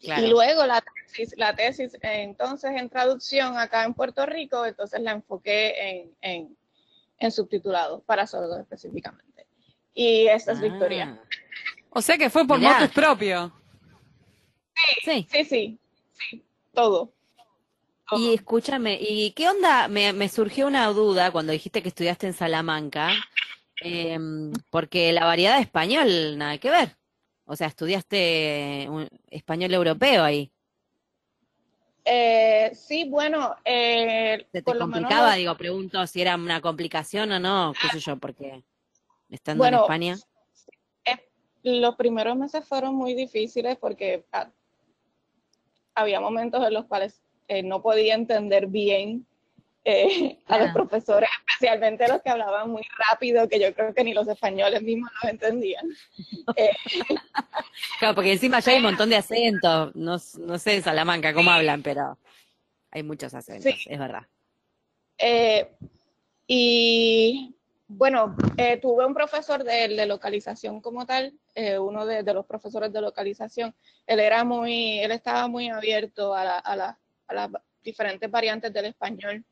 Y 0.00 0.28
luego 0.28 0.66
la 0.66 0.82
tesis, 0.82 1.34
la 1.36 1.54
tesis 1.54 1.96
entonces 2.00 2.70
en 2.74 2.88
traducción 2.88 3.58
acá 3.58 3.84
en 3.84 3.92
Puerto 3.92 4.24
Rico, 4.24 4.64
entonces 4.64 5.00
la 5.00 5.12
enfoqué 5.12 6.14
en, 6.22 6.56
en, 7.18 7.30
subtitulado 7.30 8.00
para 8.02 8.26
sordos 8.26 8.60
específicamente. 8.60 9.46
Y 9.92 10.26
esta 10.26 10.52
es 10.52 10.58
ah. 10.58 10.62
Victoria. 10.62 11.20
O 11.90 12.00
sea 12.00 12.16
que 12.16 12.30
fue 12.30 12.46
por 12.46 12.58
motos 12.58 12.90
propio. 12.92 13.52
Sí, 15.04 15.26
sí, 15.30 15.44
sí, 15.44 15.78
sí, 16.12 16.44
todo. 16.72 17.12
Y 18.12 18.34
escúchame, 18.34 18.98
¿y 19.00 19.32
qué 19.32 19.48
onda? 19.48 19.88
Me, 19.88 20.12
me, 20.12 20.28
surgió 20.28 20.66
una 20.66 20.86
duda 20.88 21.30
cuando 21.30 21.52
dijiste 21.52 21.82
que 21.82 21.88
estudiaste 21.88 22.26
en 22.26 22.32
Salamanca, 22.32 23.12
em, 23.80 24.52
porque 24.70 25.12
la 25.12 25.24
variedad 25.24 25.56
de 25.56 25.62
español, 25.62 26.36
nada 26.36 26.58
que 26.58 26.70
ver. 26.70 26.96
O 27.44 27.56
sea, 27.56 27.68
estudiaste 27.68 28.86
un 28.88 29.08
español 29.30 29.74
europeo 29.74 30.24
ahí. 30.24 30.52
Eh, 32.04 32.70
sí, 32.74 33.08
bueno. 33.08 33.56
Eh, 33.64 34.46
¿Se 34.52 34.62
te 34.62 34.78
complicaba? 34.78 35.34
Digo, 35.34 35.56
pregunto 35.56 36.06
si 36.06 36.20
era 36.20 36.34
una 36.34 36.60
complicación 36.60 37.30
o 37.32 37.38
no, 37.38 37.72
qué 37.80 37.88
sé 37.88 38.00
yo, 38.00 38.16
porque 38.16 38.62
estando 39.28 39.64
en 39.66 39.74
España. 39.74 40.18
Eh, 41.04 41.28
los 41.62 41.94
primeros 41.96 42.36
meses 42.36 42.64
fueron 42.66 42.94
muy 42.94 43.14
difíciles 43.14 43.76
porque 43.78 44.24
ah, 44.32 44.50
había 45.94 46.20
momentos 46.20 46.66
en 46.66 46.74
los 46.74 46.86
cuales 46.86 47.22
eh, 47.50 47.64
no 47.64 47.82
podía 47.82 48.14
entender 48.14 48.68
bien 48.68 49.26
eh, 49.84 50.38
a 50.46 50.58
los 50.58 50.72
profesores, 50.72 51.28
especialmente 51.48 52.06
los 52.06 52.22
que 52.22 52.30
hablaban 52.30 52.70
muy 52.70 52.86
rápido, 53.10 53.48
que 53.48 53.58
yo 53.58 53.74
creo 53.74 53.92
que 53.92 54.04
ni 54.04 54.14
los 54.14 54.28
españoles 54.28 54.80
mismos 54.82 55.10
los 55.20 55.32
entendían. 55.32 55.84
Eh, 56.56 56.70
claro, 57.98 58.14
porque 58.14 58.32
encima 58.32 58.58
ya 58.60 58.72
hay 58.72 58.78
un 58.78 58.84
montón 58.84 59.08
de 59.08 59.16
acentos, 59.16 59.94
no, 59.94 60.16
no 60.38 60.58
sé 60.58 60.74
en 60.74 60.82
Salamanca 60.82 61.32
cómo 61.32 61.50
hablan, 61.50 61.82
pero 61.82 62.18
hay 62.90 63.02
muchos 63.02 63.34
acentos, 63.34 63.72
es 63.86 63.98
verdad. 63.98 64.26
Eh, 65.16 65.70
y 66.46 67.54
bueno, 67.86 68.36
tuve 68.82 69.06
un 69.06 69.14
profesor 69.14 69.62
de, 69.62 70.06
localización 70.06 70.80
como 70.80 71.06
tal, 71.06 71.32
uno 71.78 72.04
de, 72.04 72.22
los 72.34 72.46
profesores 72.46 72.92
de 72.92 73.00
localización, 73.00 73.74
él 74.06 74.18
era 74.18 74.42
muy, 74.42 74.98
él 74.98 75.12
estaba 75.12 75.46
muy 75.46 75.68
abierto 75.68 76.34
a, 76.34 76.58
a 76.58 76.98
las 77.32 77.50
diferentes 77.82 78.30
variantes 78.30 78.72
del 78.72 78.86
español 78.86 79.44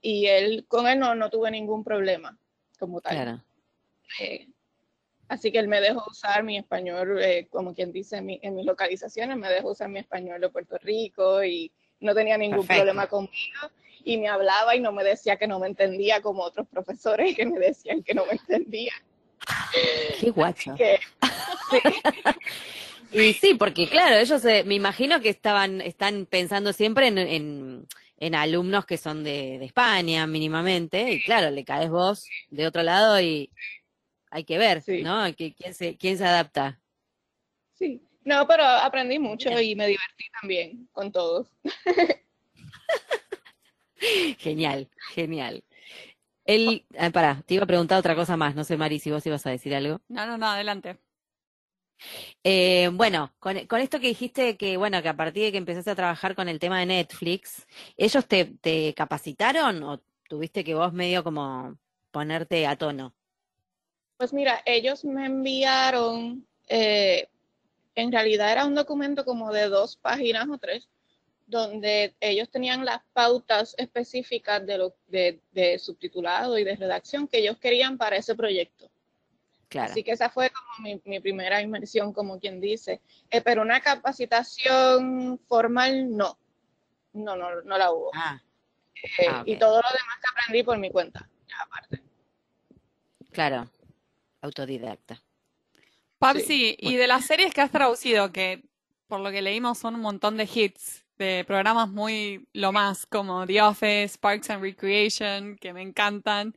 y 0.00 0.26
él 0.26 0.64
con 0.68 0.86
él 0.86 0.98
no, 0.98 1.14
no 1.14 1.30
tuve 1.30 1.50
ningún 1.50 1.82
problema 1.82 2.36
como 2.78 3.00
tal. 3.00 3.42
Eh, 4.20 4.48
así 5.28 5.50
que 5.50 5.58
él 5.58 5.68
me 5.68 5.80
dejó 5.80 6.04
usar 6.10 6.42
mi 6.42 6.58
español, 6.58 7.20
eh, 7.22 7.46
como 7.50 7.74
quien 7.74 7.90
dice, 7.90 8.18
en, 8.18 8.26
mi, 8.26 8.38
en, 8.42 8.54
mis 8.54 8.66
localizaciones, 8.66 9.36
me 9.36 9.48
dejó 9.48 9.70
usar 9.70 9.88
mi 9.88 10.00
español 10.00 10.40
de 10.40 10.50
Puerto 10.50 10.76
Rico 10.78 11.42
y 11.42 11.72
no 12.00 12.14
tenía 12.14 12.36
ningún 12.36 12.66
problema 12.66 13.06
conmigo. 13.06 13.70
Y 14.04 14.18
me 14.18 14.28
hablaba 14.28 14.76
y 14.76 14.80
no 14.80 14.92
me 14.92 15.02
decía 15.02 15.36
que 15.36 15.46
no 15.46 15.58
me 15.58 15.68
entendía 15.68 16.20
como 16.20 16.42
otros 16.42 16.68
profesores 16.68 17.34
que 17.34 17.46
me 17.46 17.58
decían 17.58 18.02
que 18.02 18.12
no 18.12 18.26
me 18.26 18.32
entendía. 18.32 18.92
Qué 20.20 20.30
guacho. 20.30 20.74
y 23.14 23.32
sí, 23.32 23.54
porque 23.54 23.88
claro, 23.88 24.16
ellos 24.16 24.44
me 24.66 24.74
imagino 24.74 25.20
que 25.20 25.30
estaban, 25.30 25.80
están 25.80 26.26
pensando 26.26 26.72
siempre 26.72 27.08
en 27.08 27.86
en 28.18 28.34
alumnos 28.34 28.86
que 28.86 28.96
son 28.96 29.24
de, 29.24 29.64
España 29.64 30.26
mínimamente, 30.26 31.12
y 31.12 31.22
claro, 31.22 31.50
le 31.50 31.64
caes 31.64 31.90
vos 31.90 32.28
de 32.50 32.66
otro 32.66 32.82
lado 32.82 33.20
y 33.20 33.50
hay 34.30 34.44
que 34.44 34.58
ver, 34.58 34.82
¿no? 35.02 35.24
¿Quién 35.36 35.74
se, 35.74 35.96
¿Quién 35.96 36.18
se 36.18 36.24
adapta? 36.24 36.80
Sí, 37.74 38.02
no, 38.24 38.46
pero 38.46 38.64
aprendí 38.64 39.18
mucho 39.18 39.48
y 39.60 39.74
me 39.74 39.86
divertí 39.86 40.24
también 40.40 40.88
con 40.92 41.12
todos. 41.12 41.48
genial, 44.38 44.88
genial. 45.12 45.64
El, 46.46 46.84
ah, 46.98 47.10
pará, 47.10 47.42
te 47.46 47.54
iba 47.54 47.64
a 47.64 47.66
preguntar 47.66 47.98
otra 47.98 48.14
cosa 48.14 48.36
más, 48.36 48.54
no 48.54 48.64
sé, 48.64 48.76
Mari, 48.76 48.98
si 48.98 49.10
vos 49.10 49.26
ibas 49.26 49.46
a 49.46 49.50
decir 49.50 49.74
algo. 49.74 50.00
No, 50.08 50.26
no, 50.26 50.36
no, 50.36 50.46
adelante. 50.46 50.98
Eh, 52.42 52.90
bueno, 52.92 53.32
con, 53.38 53.56
esto 53.56 54.00
que 54.00 54.08
dijiste 54.08 54.56
que, 54.56 54.76
bueno, 54.76 55.02
que 55.02 55.08
a 55.08 55.16
partir 55.16 55.44
de 55.44 55.52
que 55.52 55.58
empezaste 55.58 55.90
a 55.90 55.94
trabajar 55.94 56.34
con 56.34 56.48
el 56.48 56.58
tema 56.58 56.80
de 56.80 56.86
Netflix, 56.86 57.66
¿ellos 57.96 58.26
te, 58.26 58.94
capacitaron 58.94 59.82
o 59.82 60.00
tuviste 60.28 60.64
que 60.64 60.74
vos 60.74 60.92
medio 60.92 61.24
como 61.24 61.78
ponerte 62.10 62.66
a 62.66 62.76
tono? 62.76 63.14
Pues 64.16 64.32
mira, 64.32 64.62
ellos 64.64 65.04
me 65.04 65.26
enviaron, 65.26 66.46
eh, 66.68 67.28
en 67.94 68.12
realidad 68.12 68.52
era 68.52 68.66
un 68.66 68.74
documento 68.74 69.24
como 69.24 69.52
de 69.52 69.68
dos 69.68 69.96
páginas 69.96 70.48
o 70.48 70.58
tres, 70.58 70.88
donde 71.46 72.14
ellos 72.20 72.48
tenían 72.48 72.84
las 72.84 73.00
pautas 73.12 73.74
específicas 73.76 74.64
de, 74.64 74.78
lo, 74.78 74.94
de 75.08 75.78
subtitulado 75.78 76.58
y 76.58 76.64
de 76.64 76.76
redacción 76.76 77.28
que 77.28 77.38
ellos 77.38 77.58
querían 77.58 77.98
para 77.98 78.16
ese 78.16 78.34
proyecto. 78.34 78.90
Así 79.78 80.02
que 80.02 80.12
esa 80.12 80.30
fue 80.30 80.50
como 80.50 80.98
mi, 81.04 81.20
primera 81.20 81.60
inmersión, 81.60 82.12
como 82.12 82.38
quien 82.38 82.60
dice. 82.60 83.00
Eh, 83.30 83.40
pero 83.40 83.62
una 83.62 83.80
capacitación 83.80 85.40
formal, 85.48 86.16
no. 86.16 86.38
No, 87.12 87.36
no, 87.36 87.62
no 87.62 87.78
la 87.78 87.92
hubo. 87.92 88.10
Ah. 88.14 88.40
Eh, 89.18 89.26
ah, 89.28 89.42
y 89.46 89.56
todo 89.56 89.76
lo 89.76 89.88
demás 89.88 90.18
que 90.20 90.28
aprendí 90.32 90.62
por 90.62 90.78
mi 90.78 90.90
cuenta, 90.90 91.28
aparte. 91.60 92.02
Claro, 93.30 93.68
autodidacta. 94.40 95.20
Papsi, 96.18 96.76
y 96.78 96.96
de 96.96 97.06
las 97.06 97.26
series 97.26 97.52
que 97.52 97.60
has 97.60 97.70
traducido, 97.70 98.32
que 98.32 98.64
por 99.08 99.20
lo 99.20 99.30
que 99.30 99.42
leímos 99.42 99.78
son 99.78 99.96
un 99.96 100.00
montón 100.00 100.36
de 100.36 100.48
hits, 100.52 101.04
de 101.18 101.44
programas 101.46 101.88
muy 101.88 102.48
lo 102.52 102.72
más 102.72 103.06
como 103.06 103.46
The 103.46 103.62
Office, 103.62 104.18
Parks 104.18 104.50
and 104.50 104.62
Recreation, 104.62 105.56
que 105.56 105.72
me 105.72 105.82
encantan. 105.82 106.56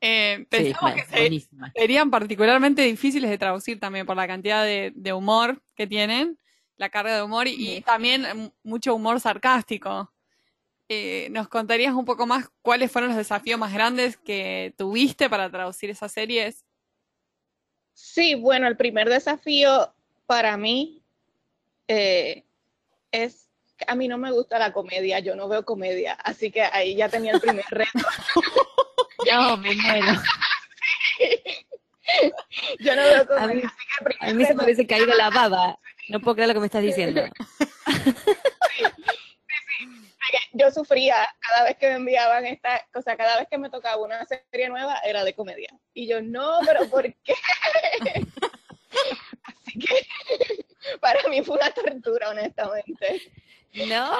Eh, 0.00 0.46
pensamos 0.48 0.92
que 0.94 1.40
serían 1.74 2.10
particularmente 2.10 2.82
difíciles 2.82 3.30
de 3.30 3.38
traducir 3.38 3.80
también 3.80 4.06
por 4.06 4.16
la 4.16 4.28
cantidad 4.28 4.64
de, 4.64 5.12
humor 5.12 5.60
que 5.74 5.86
tienen, 5.86 6.38
la 6.76 6.88
carga 6.88 7.16
de 7.16 7.22
humor 7.22 7.48
y, 7.48 7.80
también 7.82 8.52
mucho 8.62 8.94
humor 8.94 9.20
sarcástico. 9.20 10.12
Eh, 10.88 11.28
¿Nos 11.30 11.48
contarías 11.48 11.94
un 11.94 12.04
poco 12.04 12.26
más 12.26 12.48
cuáles 12.62 12.90
fueron 12.90 13.08
los 13.08 13.18
desafíos 13.18 13.58
más 13.58 13.74
grandes 13.74 14.16
que 14.16 14.72
tuviste 14.78 15.28
para 15.28 15.50
traducir 15.50 15.90
esas 15.90 16.12
series? 16.12 16.64
Sí, 17.92 18.36
bueno, 18.36 18.68
el 18.68 18.76
primer 18.76 19.08
desafío 19.08 19.92
para 20.26 20.56
mí 20.56 21.02
eh, 21.88 22.44
es 23.10 23.48
a 23.86 23.94
mí 23.94 24.08
no 24.08 24.18
me 24.18 24.32
gusta 24.32 24.58
la 24.58 24.72
comedia, 24.72 25.20
yo 25.20 25.36
no 25.36 25.48
veo 25.48 25.64
comedia, 25.64 26.14
así 26.14 26.50
que 26.50 26.62
ahí 26.62 26.96
ya 26.96 27.08
tenía 27.08 27.32
el 27.32 27.40
primer 27.40 27.64
reto. 27.70 27.90
yo 29.26 29.56
me 29.56 29.74
muero. 29.74 30.06
Yo 32.80 32.96
no 32.96 33.02
veo. 33.02 33.38
A 33.38 33.46
mí, 33.48 33.62
a 34.20 34.32
mí 34.32 34.44
se 34.44 34.54
me 34.54 34.64
hubiese 34.64 34.86
caído 34.86 35.14
la 35.14 35.30
baba. 35.30 35.78
No 36.08 36.20
puedo 36.20 36.36
creer 36.36 36.48
lo 36.48 36.54
que 36.54 36.60
me 36.60 36.66
estás 36.66 36.82
diciendo. 36.82 37.22
Sí, 37.46 37.66
sí, 38.78 38.84
Yo 40.54 40.70
sufría 40.70 41.16
cada 41.38 41.64
vez 41.64 41.76
que 41.76 41.88
me 41.88 41.96
enviaban 41.96 42.46
esta 42.46 42.86
cosa, 42.92 43.16
cada 43.16 43.38
vez 43.38 43.48
que 43.50 43.58
me 43.58 43.68
tocaba 43.68 44.02
una 44.02 44.24
serie 44.24 44.68
nueva 44.68 44.98
era 45.04 45.24
de 45.24 45.34
comedia. 45.34 45.68
Y 45.92 46.08
yo, 46.08 46.22
no, 46.22 46.60
pero 46.64 46.88
¿por 46.88 47.02
qué? 47.02 47.34
Así 49.44 49.78
que 49.78 50.06
para 51.00 51.28
mí 51.28 51.42
fue 51.42 51.56
una 51.56 51.70
tortura, 51.70 52.30
honestamente. 52.30 53.32
No, 53.86 54.16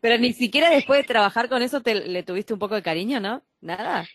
pero 0.00 0.18
ni 0.18 0.32
siquiera 0.32 0.70
después 0.70 1.02
de 1.02 1.06
trabajar 1.06 1.48
con 1.48 1.62
eso 1.62 1.80
te, 1.80 1.94
le 1.94 2.22
tuviste 2.22 2.52
un 2.52 2.58
poco 2.58 2.74
de 2.74 2.82
cariño, 2.82 3.20
¿no? 3.20 3.42
Nada. 3.60 4.06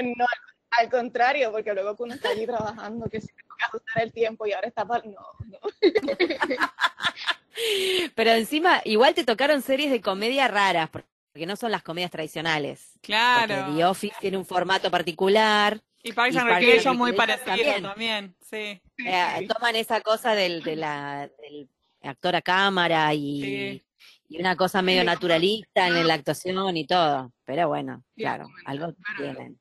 No, 0.00 0.26
al 0.70 0.90
contrario, 0.90 1.52
porque 1.52 1.72
luego 1.74 1.96
que 1.96 2.02
uno 2.02 2.14
está 2.14 2.30
allí 2.30 2.46
trabajando, 2.46 3.08
que 3.08 3.20
se 3.20 3.28
toca 3.28 3.66
ajustar 3.66 4.02
el 4.02 4.12
tiempo 4.12 4.46
y 4.46 4.52
ahora 4.52 4.68
está 4.68 4.86
para... 4.86 5.04
No, 5.04 5.20
no. 5.46 5.58
Pero 8.14 8.30
encima, 8.30 8.80
igual 8.84 9.14
te 9.14 9.24
tocaron 9.24 9.62
series 9.62 9.90
de 9.90 10.00
comedia 10.00 10.48
raras, 10.48 10.88
porque 10.90 11.46
no 11.46 11.56
son 11.56 11.70
las 11.70 11.82
comedias 11.82 12.10
tradicionales. 12.10 12.98
Claro. 13.02 13.54
Porque 13.54 13.76
The 13.76 13.84
Office 13.84 14.16
tiene 14.20 14.38
un 14.38 14.46
formato 14.46 14.90
particular. 14.90 15.80
Y 16.02 16.12
Parks 16.12 16.36
and 16.36 16.48
Recreation 16.48 16.96
muy 16.96 17.12
parecido 17.12 17.80
también, 17.80 18.34
sí. 18.40 18.80
Eh, 18.98 19.46
toman 19.46 19.76
esa 19.76 20.00
cosa 20.00 20.34
del, 20.34 20.62
de 20.62 20.76
la, 20.76 21.30
del 21.40 21.68
actor 22.02 22.34
a 22.34 22.42
cámara 22.42 23.14
y, 23.14 23.84
y 24.28 24.40
una 24.40 24.56
cosa 24.56 24.82
medio 24.82 25.04
naturalista 25.04 25.86
en 25.86 26.08
la 26.08 26.14
actuación 26.14 26.76
y 26.76 26.86
todo. 26.86 27.32
Pero 27.44 27.68
bueno, 27.68 28.02
claro, 28.16 28.48
algo 28.64 28.94
tienen. 29.16 29.60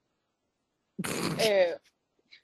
Eh, 1.40 1.78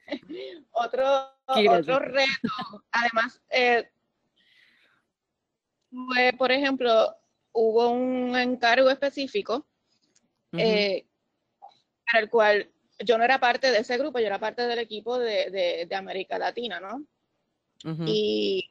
otro, 0.72 1.32
otro 1.46 1.98
reto, 1.98 2.84
además, 2.92 3.40
eh, 3.50 3.90
por 6.36 6.52
ejemplo, 6.52 7.14
hubo 7.52 7.90
un 7.90 8.36
encargo 8.36 8.90
específico 8.90 9.66
eh, 10.52 11.06
para 12.10 12.22
el 12.22 12.30
cual 12.30 12.70
yo 13.04 13.18
no 13.18 13.24
era 13.24 13.38
parte 13.38 13.70
de 13.70 13.78
ese 13.78 13.96
grupo, 13.98 14.18
yo 14.18 14.26
era 14.26 14.38
parte 14.38 14.62
del 14.62 14.78
equipo 14.78 15.18
de, 15.18 15.86
de, 15.88 15.94
América 15.96 16.38
Latina, 16.38 16.80
¿no? 16.80 17.04
Y 18.06 18.70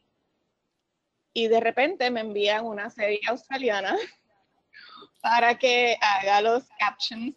y 1.37 1.47
de 1.49 1.59
repente 1.59 2.09
me 2.09 2.21
envían 2.21 2.65
una 2.65 2.89
serie 2.89 3.19
australiana 3.27 3.95
para 5.21 5.55
que 5.59 5.95
haga 6.01 6.41
los 6.41 6.63
captions 6.79 7.35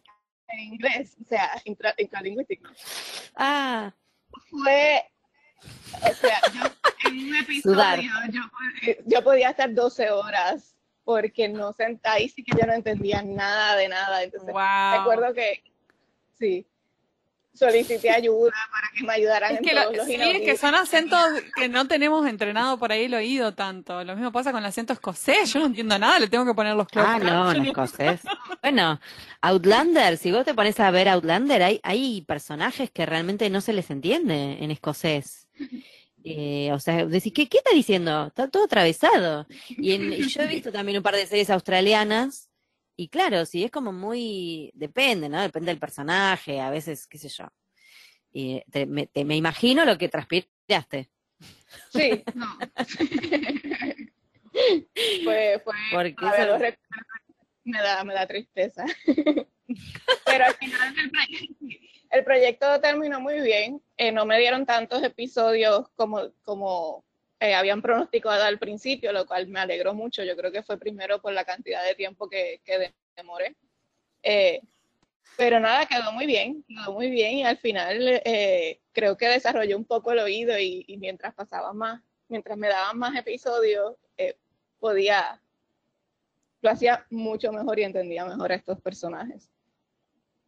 en 0.53 0.59
inglés, 0.59 1.15
o 1.21 1.27
sea, 1.27 1.49
intralingüístico. 1.65 2.69
Ah. 3.35 3.93
Fue, 4.49 5.03
o 5.63 6.13
sea, 6.13 6.39
yo, 6.53 6.63
en 7.09 7.29
un 7.29 7.35
episodio 7.35 8.11
yo, 9.05 9.23
podía 9.23 9.49
estar 9.49 9.73
12 9.73 10.11
horas 10.11 10.75
porque 11.03 11.49
no 11.49 11.73
sentáis 11.73 12.37
y 12.37 12.43
que 12.43 12.57
yo 12.59 12.65
no 12.65 12.73
entendía 12.73 13.21
nada 13.21 13.75
de 13.75 13.87
nada. 13.87 14.23
Entonces, 14.23 14.53
recuerdo 14.53 15.33
que, 15.33 15.63
sí, 16.37 16.65
solicité 17.53 18.09
ayuda 18.09 18.51
para 18.71 18.87
que 18.95 19.03
me 19.03 19.13
ayudaran 19.13 19.57
en 19.57 19.63
todos 19.63 19.97
los 19.97 20.05
Sí, 20.05 20.15
es 20.15 20.41
que 20.41 20.57
son 20.57 20.73
acentos 20.75 21.19
que 21.55 21.69
no 21.69 21.87
tenemos 21.87 22.25
entrenado 22.27 22.77
por 22.79 22.91
ahí 22.91 23.03
el 23.05 23.13
oído 23.13 23.53
tanto. 23.53 24.03
Lo 24.03 24.15
mismo 24.15 24.31
pasa 24.31 24.51
con 24.51 24.61
el 24.61 24.65
acento 24.67 24.93
escocés. 24.93 25.53
Yo 25.53 25.59
no 25.59 25.65
entiendo 25.67 25.97
nada, 25.99 26.19
le 26.19 26.27
tengo 26.27 26.45
que 26.45 26.53
poner 26.53 26.75
los 26.75 26.87
Ah, 26.95 27.19
no, 27.21 27.51
en 27.51 27.65
escocés. 27.65 28.21
bueno, 28.61 28.99
Outlander, 29.41 30.17
si 30.17 30.31
vos 30.31 30.45
te 30.45 30.53
pones 30.53 30.79
a 30.79 30.91
ver 30.91 31.09
Outlander, 31.09 31.61
hay, 31.63 31.79
hay 31.83 32.21
personajes 32.21 32.89
que 32.91 33.05
realmente 33.05 33.49
no 33.49 33.61
se 33.61 33.73
les 33.73 33.89
entiende 33.89 34.57
en 34.61 34.71
escocés. 34.71 35.47
Eh, 36.23 36.69
o 36.71 36.79
sea, 36.79 37.05
decís, 37.05 37.33
¿qué, 37.33 37.49
¿qué 37.49 37.57
está 37.57 37.71
diciendo? 37.73 38.27
Está 38.27 38.47
todo 38.47 38.65
atravesado. 38.65 39.47
Y, 39.69 39.93
en, 39.93 40.13
y 40.13 40.27
yo 40.27 40.43
he 40.43 40.47
visto 40.47 40.71
también 40.71 40.97
un 40.97 41.03
par 41.03 41.15
de 41.15 41.25
series 41.25 41.49
australianas 41.49 42.47
y 43.01 43.07
claro, 43.09 43.47
sí, 43.47 43.63
es 43.63 43.71
como 43.71 43.91
muy, 43.91 44.69
depende, 44.75 45.27
¿no? 45.27 45.41
Depende 45.41 45.71
del 45.71 45.79
personaje, 45.79 46.61
a 46.61 46.69
veces, 46.69 47.07
qué 47.07 47.17
sé 47.17 47.29
yo. 47.29 47.45
Y 48.31 48.61
te, 48.69 48.85
me, 48.85 49.09
imagino 49.35 49.85
lo 49.85 49.97
que 49.97 50.07
transpiraste. 50.07 51.09
Sí, 51.91 52.23
no. 52.35 52.45
fue, 55.23 55.63
fue, 55.63 55.73
Porque 55.91 56.77
me 57.63 57.81
da, 57.81 58.03
me 58.03 58.13
da 58.13 58.27
tristeza. 58.27 58.85
Pero 60.25 60.45
al 60.45 60.53
final 60.53 60.93
el 62.11 62.23
proyecto, 62.23 62.79
terminó 62.81 63.19
muy 63.19 63.41
bien. 63.41 63.81
Eh, 63.97 64.11
no 64.11 64.27
me 64.27 64.37
dieron 64.37 64.67
tantos 64.67 65.01
episodios 65.01 65.89
como, 65.95 66.31
como 66.43 67.03
eh, 67.41 67.55
habían 67.55 67.81
pronosticado 67.81 68.43
al 68.43 68.59
principio, 68.59 69.11
lo 69.11 69.25
cual 69.25 69.47
me 69.47 69.59
alegró 69.59 69.95
mucho. 69.95 70.23
Yo 70.23 70.37
creo 70.37 70.51
que 70.51 70.61
fue 70.61 70.77
primero 70.77 71.19
por 71.19 71.33
la 71.33 71.43
cantidad 71.43 71.83
de 71.83 71.95
tiempo 71.95 72.29
que, 72.29 72.61
que 72.63 72.93
demoré. 73.17 73.55
Eh, 74.21 74.61
pero 75.37 75.59
nada, 75.59 75.87
quedó 75.87 76.11
muy 76.11 76.27
bien, 76.27 76.63
quedó 76.67 76.93
muy 76.93 77.09
bien 77.09 77.37
y 77.39 77.43
al 77.43 77.57
final 77.57 78.21
eh, 78.25 78.79
creo 78.91 79.17
que 79.17 79.27
desarrolló 79.27 79.75
un 79.75 79.85
poco 79.85 80.11
el 80.11 80.19
oído 80.19 80.55
y, 80.59 80.85
mientras 80.99 81.33
pasaba 81.33 81.73
más, 81.73 82.03
mientras 82.27 82.55
me 82.59 82.67
daban 82.67 82.99
más 82.99 83.15
episodios, 83.15 83.95
podía, 84.79 85.41
lo 86.61 86.69
hacía 86.69 87.07
mucho 87.09 87.51
mejor 87.51 87.79
y 87.79 87.83
entendía 87.85 88.23
mejor 88.23 88.51
a 88.51 88.55
estos 88.55 88.79
personajes. 88.81 89.49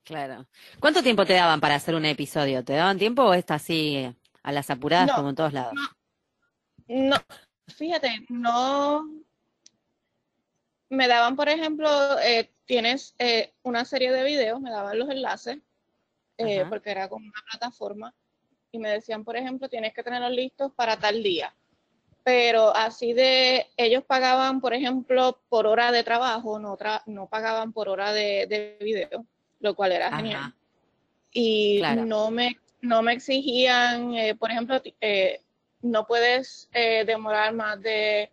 Claro. 0.04 0.46
¿Cuánto 0.80 1.02
tiempo 1.02 1.26
te 1.26 1.34
daban 1.34 1.60
para 1.60 1.74
hacer 1.74 1.96
un 1.96 2.06
episodio? 2.06 2.64
¿Te 2.64 2.74
daban 2.74 3.00
tiempo 3.00 3.24
o 3.24 3.34
está 3.34 3.56
así 3.56 4.14
a 4.44 4.52
las 4.52 4.70
apuradas 4.70 5.12
como 5.14 5.30
en 5.30 5.36
todos 5.36 5.54
lados? 5.54 5.74
No, 5.74 6.03
fíjate, 7.68 8.26
no. 8.30 9.10
Me 10.90 11.08
daban, 11.08 11.36
por 11.36 11.50
ejemplo, 11.50 11.90
eh, 12.20 12.52
tienes 12.66 13.16
eh, 13.18 13.54
una 13.64 13.84
serie 13.84 14.12
de 14.12 14.24
videos, 14.24 14.62
me 14.62 14.70
daban 14.70 15.00
los 15.00 15.10
enlaces, 15.10 15.58
eh, 16.38 16.66
porque 16.70 16.92
era 16.92 17.10
como 17.10 17.26
una 17.26 17.42
plataforma, 17.50 18.14
y 18.72 18.80
me 18.80 18.90
decían, 18.90 19.24
por 19.24 19.36
ejemplo, 19.36 19.70
tienes 19.70 19.94
que 19.94 20.04
tenerlos 20.04 20.32
listos 20.32 20.72
para 20.76 20.98
tal 20.98 21.24
día. 21.24 21.56
Pero 22.24 22.76
así 22.76 23.14
de, 23.14 23.68
ellos 23.76 24.04
pagaban, 24.06 24.62
por 24.62 24.74
ejemplo, 24.74 25.42
por 25.50 25.68
hora 25.68 25.92
de 25.92 26.04
trabajo, 26.04 26.60
no, 26.60 26.78
no 27.08 27.28
pagaban 27.28 27.74
por 27.74 27.90
hora 27.90 28.14
de, 28.14 28.78
video, 28.80 29.26
lo 29.60 29.76
cual 29.76 29.92
era 29.92 30.16
genial. 30.16 30.54
Y 31.32 31.82
no, 32.06 32.30
me, 32.30 32.60
no 32.82 33.02
me 33.02 33.14
exigían, 33.14 34.14
por 34.40 34.52
ejemplo, 34.52 34.82
no 35.84 36.08
puedes 36.08 36.70
eh, 36.74 37.04
demorar 37.06 37.54
más 37.54 37.80
de 37.82 38.32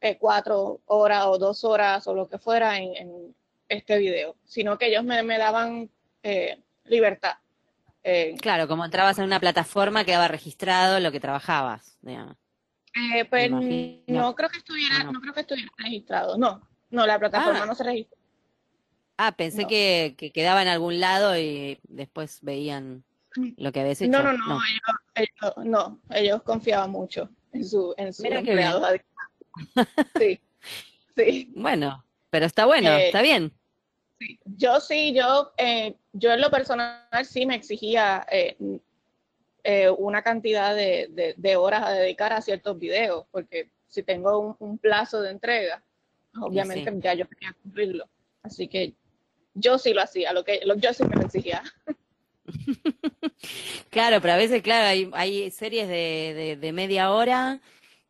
eh, 0.00 0.18
cuatro 0.18 0.80
horas 0.86 1.24
o 1.26 1.38
dos 1.38 1.64
horas 1.64 2.06
o 2.06 2.14
lo 2.14 2.28
que 2.28 2.38
fuera 2.38 2.78
en, 2.78 3.34
este 3.68 3.96
video, 3.96 4.36
sino 4.44 4.76
que 4.76 4.88
ellos 4.88 5.02
me, 5.02 5.38
daban 5.38 5.88
eh, 6.22 6.60
libertad. 6.84 7.36
claro, 8.42 8.68
como 8.68 8.84
entrabas 8.84 9.18
en 9.18 9.24
una 9.24 9.40
plataforma 9.40 10.04
quedaba 10.04 10.28
registrado 10.28 11.00
lo 11.00 11.10
que 11.10 11.20
trabajabas, 11.20 11.96
pues 12.02 13.50
no 13.50 14.34
creo 14.34 14.50
que 14.50 14.58
estuviera, 14.58 14.96
ah, 15.00 15.04
no. 15.04 15.20
creo 15.22 15.32
que 15.32 15.40
estuviera 15.40 15.72
registrado, 15.78 16.36
no, 16.36 16.60
no, 16.90 17.06
la 17.06 17.18
plataforma 17.18 17.62
ah. 17.62 17.66
no 17.66 17.74
se 17.74 17.84
registra. 17.84 18.18
Ah, 19.16 19.32
pensé 19.32 19.66
que, 19.66 20.14
que 20.18 20.32
quedaba 20.32 20.60
en 20.60 20.68
algún 20.68 21.00
lado 21.00 21.38
y 21.38 21.78
después 21.84 22.40
veían 22.42 23.04
lo 23.56 23.72
que 23.72 23.80
habías 23.80 24.00
hecho. 24.00 24.10
No, 24.10 24.22
no, 24.22 24.32
no, 24.32 24.60
Ellos, 24.64 24.82
no, 25.64 26.00
ellos 26.10 26.42
confiaban 26.42 26.90
mucho 26.90 27.28
en 27.52 27.64
su, 27.64 27.94
en 27.96 28.12
su 28.12 28.24
empleado. 28.24 28.82
Sí, 30.18 30.40
sí. 31.14 31.52
Bueno, 31.54 32.02
pero 32.30 32.46
está 32.46 32.64
bueno, 32.64 32.88
eh, 32.88 33.06
está 33.06 33.20
bien. 33.20 33.52
Sí. 34.18 34.38
Yo 34.44 34.80
sí, 34.80 35.12
yo, 35.12 35.52
eh, 35.58 35.96
yo 36.14 36.32
en 36.32 36.40
lo 36.40 36.50
personal 36.50 37.04
sí 37.24 37.44
me 37.44 37.56
exigía 37.56 38.26
eh, 38.30 38.56
una 39.98 40.22
cantidad 40.22 40.74
de, 40.74 41.34
de, 41.36 41.56
horas 41.56 41.82
a 41.84 41.92
dedicar 41.92 42.32
a 42.32 42.40
ciertos 42.40 42.78
videos, 42.78 43.26
porque 43.30 43.70
si 43.88 44.02
tengo 44.02 44.56
un, 44.58 44.78
plazo 44.78 45.20
de 45.20 45.32
entrega, 45.32 45.82
obviamente 46.40 46.90
ya 47.00 47.12
yo 47.12 47.28
quería 47.28 47.54
cumplirlo. 47.62 48.08
Así 48.42 48.68
que 48.68 48.94
yo 49.52 49.76
sí 49.78 49.92
lo 49.92 50.00
hacía, 50.00 50.32
lo 50.32 50.44
que 50.44 50.60
lo, 50.64 50.76
yo 50.76 50.94
sí 50.94 51.04
me 51.04 51.16
lo 51.16 51.22
exigía. 51.22 51.62
claro, 53.90 54.20
pero 54.20 54.34
a 54.34 54.36
veces, 54.36 54.62
claro, 54.62 54.86
hay, 54.86 55.10
hay 55.12 55.50
series 55.50 55.88
de, 55.88 56.58
de, 56.60 56.72
media 56.72 57.10
hora 57.12 57.60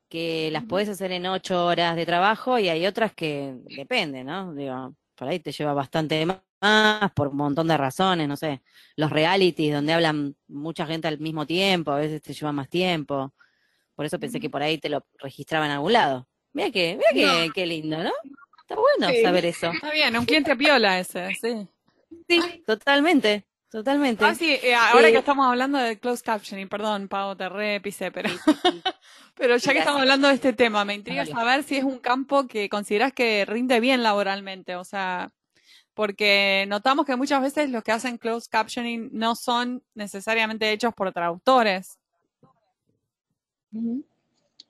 que 0.09 0.51
las 0.51 0.65
puedes 0.65 0.89
hacer 0.89 1.13
en 1.13 1.27
ocho 1.27 1.65
horas 1.65 1.97
de 1.97 2.07
trabajo 2.07 2.59
y 2.59 2.69
hay 2.69 2.87
otras 2.87 3.13
que 3.15 3.55
depende, 3.77 4.25
¿no? 4.25 4.55
Digo, 4.55 4.95
por 5.15 5.29
ahí 5.29 5.41
te 5.41 5.53
lleva 5.53 5.73
bastante 5.73 6.27
más 6.27 7.13
por 7.15 7.29
un 7.29 7.37
montón 7.37 7.69
de 7.69 7.77
razones, 7.77 8.29
no 8.29 8.37
sé. 8.37 8.63
Los 8.97 9.11
realities 9.11 9.73
donde 9.73 9.93
hablan 9.93 10.37
mucha 10.49 10.87
gente 10.87 11.09
al 11.09 11.19
mismo 11.19 11.47
tiempo, 11.47 11.93
a 11.93 11.99
veces 11.99 12.23
te 12.23 12.35
lleva 12.35 12.53
más 12.53 12.69
tiempo. 12.69 13.33
Por 13.95 14.07
eso 14.07 14.19
pensé 14.19 14.41
que 14.41 14.51
por 14.51 14.63
ahí 14.63 14.79
te 14.79 14.89
lo 14.89 15.05
registraba 15.19 15.67
en 15.67 15.73
algún 15.73 15.93
lado. 15.93 16.29
Mira 16.53 16.71
que, 16.71 16.99
mira 16.99 17.45
que, 17.45 17.51
qué 17.55 17.67
lindo, 17.67 18.03
¿no? 18.03 18.13
Está 18.61 18.77
bueno 18.77 19.23
saber 19.23 19.47
eso. 19.47 19.73
Está 19.73 19.93
bien, 19.93 20.17
un 20.17 20.25
cliente 20.25 20.57
piola 20.57 20.99
ese, 20.99 21.35
sí. 21.35 21.69
Sí, 22.29 22.63
totalmente. 22.67 23.45
Totalmente. 23.73 24.23
Ah, 24.23 24.35
sí, 24.35 24.59
eh, 24.63 24.75
ahora 24.75 25.09
que 25.09 25.15
eh, 25.15 25.21
estamos 25.21 25.47
hablando 25.47 25.79
de 25.79 25.99
closed 25.99 26.23
captioning, 26.23 26.69
perdón, 26.69 27.09
Pau, 27.09 27.35
te 27.35 27.49
repise, 27.49 28.13
pero, 28.13 28.29
pero 29.35 29.57
ya 29.57 29.73
que 29.73 29.79
estamos 29.79 30.03
hablando 30.03 30.29
de 30.29 30.35
este 30.35 30.53
tema, 30.53 30.85
me 30.85 30.93
intriga 30.93 31.25
saber 31.25 31.63
si 31.63 31.79
es 31.79 31.85
un 31.85 31.99
campo 31.99 32.47
que 32.47 32.69
consideras 32.69 33.15
que 33.15 33.47
rinde 33.47 33.81
bien 33.81 34.03
laboralmente, 34.03 34.77
o 34.77 34.85
sea, 34.85 35.33
porque 35.95 36.67
notamos 36.69 37.07
que 37.07 37.17
muchas 37.17 37.41
veces 37.41 37.71
los 37.71 37.83
que 37.83 37.93
hacen 37.93 38.19
closed 38.19 38.51
captioning 38.51 39.09
no 39.11 39.35
son 39.35 39.83
necesariamente 39.95 40.71
hechos 40.71 40.93
por 40.93 41.11
traductores. 41.11 41.99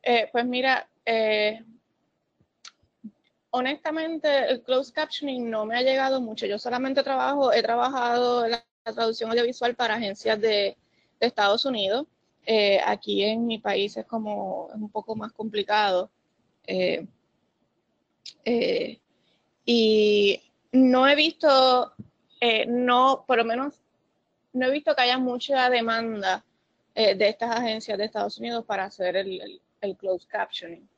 Eh, 0.05 0.29
pues 0.31 0.47
mira, 0.47 0.88
honestamente 3.51 4.49
el 4.49 4.62
closed 4.62 4.95
captioning 4.95 5.51
no 5.51 5.67
me 5.67 5.77
ha 5.77 5.83
llegado 5.83 6.21
mucho. 6.21 6.47
Yo 6.47 6.57
solamente 6.57 7.03
trabajo, 7.03 7.53
he 7.53 7.65
trabajado 7.65 8.45
en 8.45 8.53
la 8.53 8.65
la 8.85 8.92
traducción 8.92 9.31
audiovisual 9.31 9.75
para 9.75 9.95
agencias 9.95 10.40
de, 10.40 10.77
Estados 11.21 11.64
Unidos. 11.66 12.05
Eh, 12.45 12.81
aquí 12.85 13.23
en 13.23 13.47
mi 13.47 13.59
país 13.59 13.97
es 13.97 14.05
como 14.07 14.71
es 14.71 14.75
un 14.75 14.90
poco 14.90 15.14
más 15.14 15.31
complicado. 15.31 16.11
Eh, 16.66 17.07
eh, 18.45 18.99
y 19.64 20.42
no 20.73 21.07
he 21.07 21.14
visto, 21.14 21.92
no, 22.66 23.25
por 23.25 23.38
lo 23.38 23.45
menos, 23.45 23.81
no 24.53 24.66
he 24.66 24.73
visto 24.73 24.97
que 24.97 25.03
haya 25.03 25.16
mucha 25.16 25.71
demanda 25.71 26.45
de 26.92 27.29
estas 27.29 27.57
agencias 27.57 27.97
de 27.97 28.05
Estados 28.05 28.38
Unidos 28.38 28.64
para 28.64 28.87
hacer 28.87 29.14
el, 29.14 29.61
el, 29.81 29.97
closed 29.97 30.29
captioning. 30.29 30.88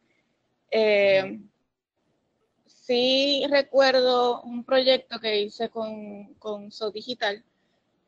sí 2.64 3.44
recuerdo 3.51 4.40
un 4.40 4.64
proyecto 4.64 5.20
que 5.20 5.42
hice 5.42 5.68
con, 5.68 6.33
con 6.38 6.73
So 6.73 6.90
Digital, 6.90 7.44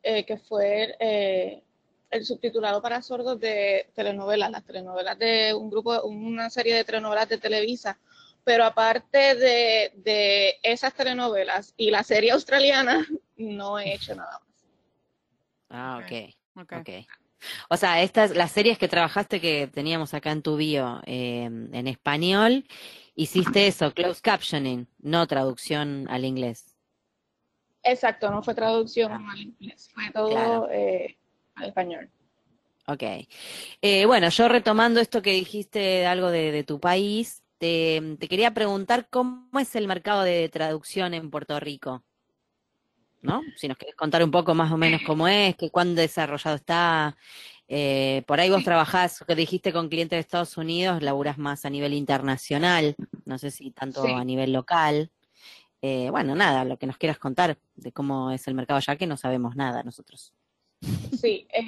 eh, 0.02 0.24
que 0.24 0.36
fue 0.36 0.96
eh, 1.00 1.62
el 2.10 2.24
subtitulado 2.24 2.80
para 2.80 3.02
sordos 3.02 3.38
de 3.40 3.88
telenovelas, 3.94 4.50
las 4.50 4.64
telenovelas 4.64 5.18
de 5.18 5.54
un 5.54 5.70
grupo, 5.70 6.02
una 6.02 6.50
serie 6.50 6.74
de 6.74 6.84
telenovelas 6.84 7.28
de 7.28 7.38
Televisa. 7.38 7.98
Pero 8.44 8.64
aparte 8.64 9.34
de, 9.34 10.58
esas 10.62 10.94
telenovelas 10.94 11.74
y 11.76 11.90
la 11.90 12.04
serie 12.04 12.30
australiana, 12.30 13.04
no 13.36 13.78
he 13.78 13.94
hecho 13.94 14.14
nada 14.14 14.40
más. 14.40 14.66
Ah, 15.68 16.00
ok. 16.00 16.72
okay. 16.80 17.06
O 17.68 17.76
sea, 17.76 18.02
estas, 18.02 18.34
las 18.36 18.52
series 18.52 18.78
que 18.78 18.88
trabajaste 18.88 19.40
que 19.40 19.66
teníamos 19.66 20.14
acá 20.14 20.30
en 20.30 20.42
tu 20.42 20.56
bio 20.56 21.02
eh, 21.06 21.44
en 21.44 21.86
español, 21.86 22.64
hiciste 23.14 23.66
eso, 23.66 23.92
closed 23.92 24.22
captioning, 24.22 24.88
no 25.00 25.26
traducción 25.26 26.06
al 26.08 26.24
inglés. 26.24 26.75
Exacto, 27.86 28.30
no 28.30 28.42
fue 28.42 28.54
traducción 28.54 29.12
ah. 29.12 29.32
al 29.32 29.40
inglés, 29.40 29.88
fue 29.94 30.10
todo 30.12 30.68
eh, 30.70 31.16
al 31.54 31.68
español. 31.68 32.10
Ok. 32.88 33.02
Eh, 33.80 34.06
bueno, 34.06 34.28
yo 34.28 34.48
retomando 34.48 35.00
esto 35.00 35.22
que 35.22 35.32
dijiste 35.32 36.06
algo 36.06 36.30
de, 36.30 36.64
tu 36.64 36.80
país, 36.80 37.42
te, 37.58 38.16
quería 38.28 38.52
preguntar 38.54 39.08
cómo 39.08 39.58
es 39.58 39.74
el 39.76 39.86
mercado 39.86 40.22
de 40.22 40.48
traducción 40.48 41.14
en 41.14 41.30
Puerto 41.30 41.58
Rico. 41.60 42.02
¿No? 43.22 43.42
Si 43.56 43.66
nos 43.66 43.76
querés 43.76 43.96
contar 43.96 44.22
un 44.22 44.30
poco 44.30 44.54
más 44.54 44.70
o 44.70 44.76
menos 44.76 45.00
cómo 45.04 45.26
es, 45.26 45.56
que 45.56 45.70
cuán 45.70 45.96
desarrollado 45.96 46.56
está. 46.56 47.16
Eh, 47.66 48.22
por 48.26 48.38
ahí 48.38 48.50
vos 48.50 48.62
trabajás, 48.62 49.24
que 49.26 49.34
dijiste 49.34 49.72
con 49.72 49.88
clientes 49.88 50.16
de 50.16 50.20
Estados 50.20 50.56
Unidos, 50.56 51.02
laburas 51.02 51.38
más 51.38 51.64
a 51.64 51.70
nivel 51.70 51.94
internacional, 51.94 52.94
no 53.24 53.38
sé 53.38 53.50
si 53.50 53.72
tanto 53.72 54.06
a 54.06 54.24
nivel 54.24 54.52
local. 54.52 55.10
Eh, 55.88 56.10
bueno, 56.10 56.34
nada, 56.34 56.64
lo 56.64 56.76
que 56.78 56.86
nos 56.88 56.98
quieras 56.98 57.16
contar 57.16 57.56
de 57.76 57.92
cómo 57.92 58.32
es 58.32 58.48
el 58.48 58.54
mercado 58.54 58.80
ya 58.80 58.96
que 58.96 59.06
no 59.06 59.16
sabemos 59.16 59.54
nada 59.54 59.84
nosotros. 59.84 60.32
Sí, 61.16 61.46
eh, 61.52 61.62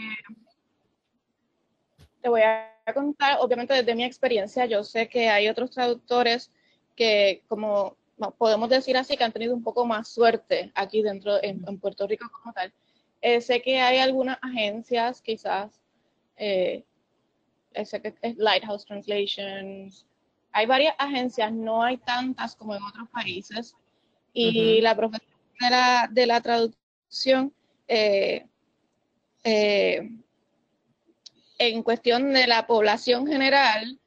te 2.21 2.29
voy 2.29 2.41
a 2.41 2.75
contar, 2.93 3.39
obviamente 3.41 3.75
desde 3.75 3.95
mi 3.95 4.03
experiencia, 4.03 4.67
yo 4.67 4.83
sé 4.83 5.09
que 5.09 5.29
hay 5.29 5.49
otros 5.49 5.71
traductores 5.71 6.51
que, 6.97 7.45
como 7.47 7.97
podemos 8.39 8.69
decir 8.69 8.97
así, 8.97 9.17
que 9.17 9.23
han 9.23 9.31
tenido 9.31 9.55
un 9.55 9.63
poco 9.63 9.87
más 9.87 10.09
suerte 10.09 10.73
aquí 10.75 11.01
dentro, 11.01 11.41
en, 11.41 11.79
Puerto 11.79 12.09
Rico 12.09 12.29
como 12.43 12.53
tal. 12.53 12.73
Eh, 13.21 13.41
sé 13.41 13.63
que 13.63 13.81
hay 13.81 13.99
algunas 13.99 14.37
agencias, 14.43 15.23
quizás, 15.23 15.81
sé 16.37 16.83
que 18.03 18.15
es 18.21 18.37
Lighthouse 18.37 18.85
Translations, 18.85 20.05
hay 20.51 20.67
varias 20.67 20.97
agencias, 20.99 21.53
no 21.53 21.85
hay 21.85 21.99
tantas 21.99 22.57
como 22.57 22.75
en 22.75 22.83
otros 22.83 23.09
países, 23.11 23.77
y 24.39 24.81
la 24.81 24.95
profesión 24.95 25.37
de 25.59 25.71
la, 25.71 26.09
de 26.11 26.27
la 26.27 26.41
traducción 26.41 27.53
eh, 27.89 28.47
eh, 29.43 30.11
en 31.59 31.83
cuestión 31.83 32.33
de 32.33 32.47
la 32.47 32.67
población 32.67 33.27
general 33.27 33.99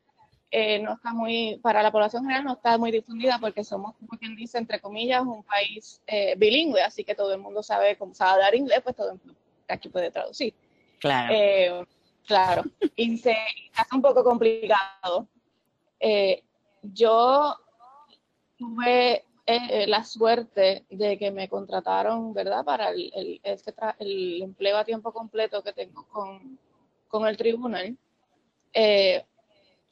eh, 0.51 0.79
no 0.79 0.93
está 0.93 1.13
muy 1.13 1.59
para 1.61 1.83
la 1.83 1.91
población 1.91 2.23
general 2.23 2.45
no 2.45 2.53
está 2.53 2.77
muy 2.77 2.91
difundida 2.91 3.39
porque 3.39 3.63
somos 3.63 3.95
como 3.95 4.17
quien 4.19 4.35
dice 4.35 4.57
entre 4.57 4.79
comillas 4.79 5.21
un 5.21 5.43
país 5.43 6.01
bilingüe 6.37 6.81
así 6.81 7.03
que 7.03 7.15
todo 7.15 7.33
el 7.33 7.41
mundo 7.41 7.63
sabe 7.63 7.97
cómo 7.97 8.13
sabe 8.13 8.31
hablar 8.31 8.55
inglés 8.55 8.81
pues 8.83 8.95
todo 8.95 9.11
el 9.11 9.17
mundo 9.17 9.35
aquí 9.67 9.87
puede 9.87 10.11
traducir. 10.11 10.53
Claro. 10.99 11.87
Claro. 12.27 12.63
Y 12.95 13.17
se 13.17 13.35
hace 13.73 13.95
un 13.95 14.01
poco 14.01 14.23
complicado. 14.23 15.27
Yo 16.83 17.55
tuve 18.57 19.25
eh, 19.45 19.87
la 19.87 20.03
suerte 20.03 20.85
de 20.89 21.17
que 21.17 21.31
me 21.31 21.49
contrataron, 21.49 22.33
¿verdad? 22.33 22.63
Para 22.63 22.89
el, 22.89 23.11
el, 23.15 23.41
este 23.43 23.73
el 23.99 24.41
empleo 24.43 24.77
a 24.77 24.85
tiempo 24.85 25.11
completo 25.11 25.63
que 25.63 25.73
tengo 25.73 26.05
con, 26.07 26.59
con 27.07 27.27
el 27.27 27.37
tribunal. 27.37 27.97
Eh, 28.73 29.25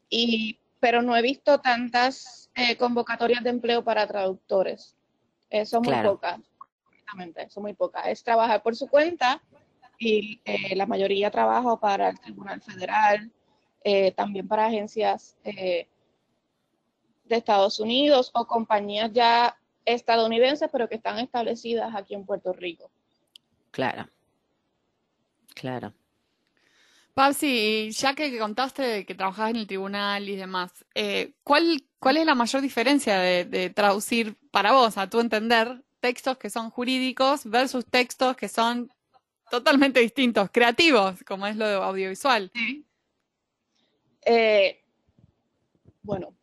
y, 0.09 0.59
pero 0.79 1.01
no 1.01 1.17
he 1.17 1.21
visto 1.21 1.59
tantas 1.59 2.49
eh, 2.55 2.77
convocatorias 2.77 3.43
de 3.43 3.49
empleo 3.49 3.83
para 3.83 4.07
traductores. 4.07 4.95
son 5.65 5.81
muy 5.81 5.95
pocas, 6.03 6.39
son 7.49 7.63
muy 7.63 7.73
pocas. 7.73 8.07
Es 8.07 8.23
trabajar 8.23 8.61
por 8.61 8.75
su 8.75 8.87
cuenta 8.87 9.41
y 9.97 10.39
la 10.75 10.85
mayoría 10.85 11.29
trabajo 11.31 11.79
para 11.79 12.09
el 12.09 12.19
Tribunal 12.19 12.61
Federal, 12.61 13.31
también 14.15 14.47
para 14.47 14.67
agencias 14.67 15.35
de 17.29 17.37
Estados 17.37 17.79
Unidos 17.79 18.31
o 18.33 18.45
compañías 18.45 19.11
ya 19.13 19.55
estadounidenses, 19.85 20.69
pero 20.71 20.89
que 20.89 20.95
están 20.95 21.19
establecidas 21.19 21.95
aquí 21.95 22.15
en 22.15 22.25
Puerto 22.25 22.53
Rico. 22.53 22.91
Claro, 23.71 24.09
claro. 25.53 25.93
Pabsi, 27.13 27.91
ya 27.91 28.15
que 28.15 28.37
contaste 28.39 29.05
que 29.05 29.15
trabajabas 29.15 29.51
en 29.51 29.57
el 29.57 29.67
tribunal 29.67 30.29
y 30.29 30.35
demás, 30.35 30.85
eh, 30.95 31.33
¿cuál, 31.43 31.83
¿cuál 31.99 32.17
es 32.17 32.25
la 32.25 32.35
mayor 32.35 32.61
diferencia 32.61 33.19
de, 33.19 33.69
traducir 33.75 34.37
para 34.51 34.71
vos, 34.71 34.97
a 34.97 35.09
tu 35.09 35.19
entender, 35.19 35.83
textos 35.99 36.37
que 36.37 36.49
son 36.49 36.69
jurídicos 36.69 37.43
versus 37.43 37.85
textos 37.85 38.37
que 38.37 38.47
son 38.47 38.89
totalmente 39.51 39.99
distintos, 39.99 40.49
creativos, 40.51 41.21
como 41.27 41.45
es 41.45 41.57
lo 41.57 41.67
de 41.67 41.75
audiovisual? 41.75 42.51
Eh, 44.25 44.81
bueno, 46.01 46.33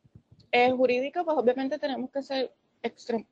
eh, 0.57 0.73
jurídico, 0.73 1.23
pues 1.25 1.37
obviamente 1.37 1.79
tenemos 1.79 2.11
que 2.11 2.23
ser 2.23 2.51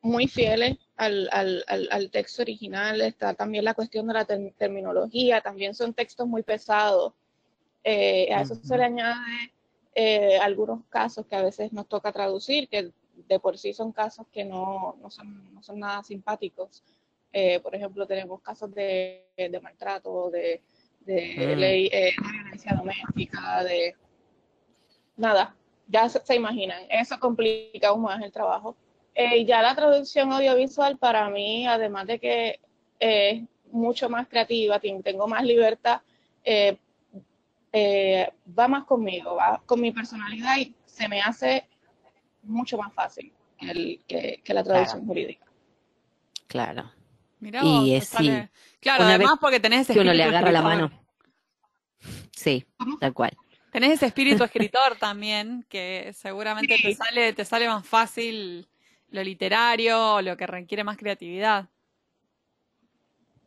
muy 0.03 0.27
fieles 0.29 0.77
al, 0.97 2.11
texto 2.13 2.43
original. 2.43 3.01
Está 3.01 3.33
también 3.33 3.65
la 3.65 3.73
cuestión 3.73 4.07
de 4.07 4.15
la 4.15 4.25
terminología, 4.25 5.41
también 5.41 5.75
son 5.75 5.95
textos 5.95 6.27
muy 6.27 6.43
pesados. 6.43 7.15
Eh, 7.83 8.33
a 8.33 8.43
eso 8.43 8.55
se 8.55 8.77
le 8.77 8.85
añade 8.85 9.53
eh, 9.95 10.39
algunos 10.39 10.85
casos 10.89 11.25
que 11.27 11.37
a 11.37 11.43
veces 11.43 11.73
nos 11.73 11.89
toca 11.89 12.13
traducir, 12.13 12.69
que 12.69 12.91
de 13.29 13.39
por 13.39 13.57
sí 13.57 13.73
son 13.73 13.93
casos 13.93 14.27
que 14.31 14.45
no, 14.45 14.97
son, 15.09 15.79
nada 15.79 16.03
simpáticos. 16.03 16.83
por 17.63 17.75
ejemplo, 17.75 18.07
tenemos 18.07 18.43
casos 18.43 18.75
de, 18.75 19.25
maltrato, 19.63 20.31
de, 20.31 20.61
de 21.01 21.55
mm. 21.55 21.59
ley 21.59 21.89
de 21.89 22.13
violencia 22.21 22.75
doméstica, 22.75 23.65
de 23.65 23.95
nada, 25.17 25.57
ya 25.87 26.09
se, 26.09 26.35
imaginan, 26.35 26.83
eso 26.89 27.19
complica 27.19 27.89
aún 27.89 28.03
más 28.03 28.23
el 28.23 28.33
trabajo. 28.33 28.77
Eh, 29.15 29.45
ya 29.45 29.63
la 29.63 29.75
traducción 29.75 30.33
audiovisual 30.33 30.99
para 30.99 31.29
mí, 31.31 31.67
además 31.67 32.07
de 32.07 32.19
que 32.19 32.61
es 32.99 33.43
mucho 33.71 34.09
más 34.09 34.27
creativa, 34.29 34.81
tengo 34.81 35.29
más 35.29 35.45
libertad, 35.45 36.01
eh, 36.43 36.77
eh, 37.73 38.31
va 38.59 38.69
más 38.69 38.85
conmigo, 38.85 39.37
va 39.37 39.63
con 39.67 39.81
mi 39.81 39.93
personalidad 39.93 40.59
y 40.59 40.75
se 40.87 41.09
me 41.09 41.21
hace 41.21 41.67
mucho 42.43 42.79
más 42.79 42.93
fácil 42.93 43.33
que, 44.07 44.43
la 44.47 44.63
traducción 44.63 45.07
jurídica. 45.07 45.45
Claro. 46.47 46.91
y 47.41 47.95
es 47.95 48.09
sí. 48.09 48.31
Claro, 48.81 49.05
además 49.05 49.39
porque 49.41 49.61
tenés 49.61 49.83
ese 49.83 49.95
que 49.95 50.01
uno 50.01 50.13
le 50.13 50.23
agarra 50.23 50.53
la 50.53 50.63
mano. 50.63 50.91
Sí, 52.33 52.67
tal 53.01 53.15
cual. 53.15 53.37
Tenés 53.75 53.95
ese 53.95 54.07
espíritu 54.07 54.45
escritor 54.45 54.95
también, 55.01 55.67
que 55.69 56.13
seguramente 56.15 56.79
te 56.81 56.95
sale, 56.95 57.33
te 57.33 57.45
sale 57.45 57.67
más 57.67 57.85
fácil 57.85 58.69
lo 59.11 59.25
literario, 59.25 60.23
lo 60.23 60.37
que 60.37 60.47
requiere 60.47 60.85
más 60.85 60.97
creatividad. 60.97 61.67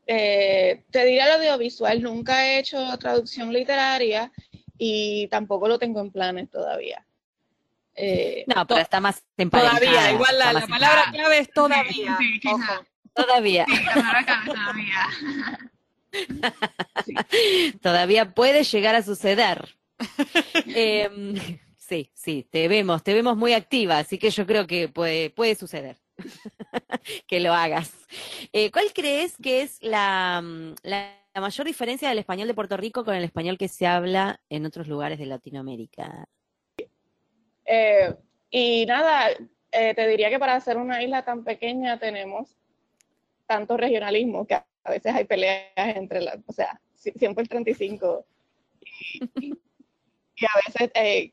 Eh, 0.05 0.83
te 0.91 1.05
diré 1.05 1.25
lo 1.27 1.35
audiovisual, 1.35 2.01
nunca 2.01 2.45
he 2.45 2.59
hecho 2.59 2.97
traducción 2.97 3.53
literaria 3.53 4.29
y 4.77 5.29
tampoco 5.29 5.69
lo 5.69 5.79
tengo 5.79 6.01
en 6.01 6.11
planes 6.11 6.49
todavía. 6.49 7.05
Eh, 7.95 8.43
no, 8.53 8.67
pero 8.67 8.81
está 8.81 8.99
más 8.99 9.23
en 9.37 9.49
Todavía, 9.49 10.11
igual 10.11 10.37
la, 10.37 10.67
palabra 10.67 11.05
clave 11.09 11.39
es 11.39 11.51
todavía. 11.51 12.17
Todavía. 13.13 13.65
todavía. 14.45 15.07
todavía 17.81 18.33
puede 18.33 18.65
llegar 18.65 18.95
a 18.95 19.03
suceder. 19.03 19.76
Em, 20.75 21.36
sí, 21.75 22.12
sí, 22.13 22.47
te 22.49 22.67
vemos, 22.67 23.03
te 23.03 23.13
vemos 23.13 23.38
muy 23.38 23.53
activa, 23.53 23.97
así 23.97 24.17
que 24.17 24.29
yo 24.29 24.45
creo 24.45 24.67
que 24.67 24.89
puede, 24.89 25.29
puede 25.29 25.55
suceder. 25.55 25.97
que 27.27 27.39
lo 27.39 27.53
hagas. 27.53 27.93
Eh, 28.51 28.71
¿Cuál 28.71 28.91
crees 28.93 29.38
que 29.38 29.62
es 29.62 29.81
la, 29.81 30.41
mm, 30.43 30.75
la, 30.83 31.13
mayor 31.36 31.67
diferencia 31.67 32.10
del 32.10 32.17
español 32.17 32.47
de 32.47 32.55
Puerto 32.55 32.77
Rico 32.77 33.05
con 33.05 33.13
el 33.13 33.23
español 33.23 33.60
que 33.60 33.67
se 33.67 33.86
habla 33.86 34.41
en 34.49 34.65
otros 34.65 34.88
lugares 34.88 35.19
de 35.19 35.27
Latinoamérica? 35.27 36.27
Eh, 37.65 38.15
y 38.49 38.86
nada, 38.88 39.29
eh, 39.71 39.93
te 39.93 40.07
diría 40.07 40.29
que 40.31 40.39
para 40.39 40.60
ser 40.60 40.77
una 40.77 41.03
isla 41.03 41.23
tan 41.23 41.43
pequeña 41.43 41.99
tenemos 41.99 42.57
tanto 43.45 43.77
regionalismo 43.77 44.47
que 44.47 44.55
a 44.55 44.65
veces 44.89 45.13
hay 45.13 45.25
peleas 45.25 45.67
entre 45.75 46.21
las, 46.21 46.38
o 46.47 46.53
sea, 46.53 46.81
siempre 46.95 47.43
el 47.43 47.49
35 47.49 48.25
y, 49.36 49.53
y 50.38 50.45
a 50.45 50.50
veces 50.65 51.32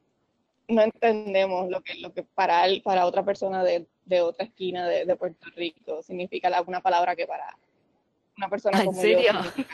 no 0.69 0.83
entendemos 0.83 1.69
lo 1.69 1.83
que, 1.83 1.95
lo 1.97 2.13
que 2.13 2.23
para, 2.23 2.65
para 2.83 3.07
otra 3.07 3.25
persona 3.25 3.63
de, 3.63 3.87
de 4.05 4.21
otra 4.21 4.47
esquina 4.47 4.89
de, 4.89 5.05
de, 5.05 5.17
Puerto 5.17 5.47
Rico 5.57 6.03
significa 6.03 6.49
alguna 6.49 6.81
palabra 6.81 7.15
que 7.15 7.27
para 7.27 7.57
una 8.37 8.49
persona 8.49 8.81
¿En 8.81 8.87
como 8.87 9.01
serio? 9.01 9.33
yo. 9.33 9.65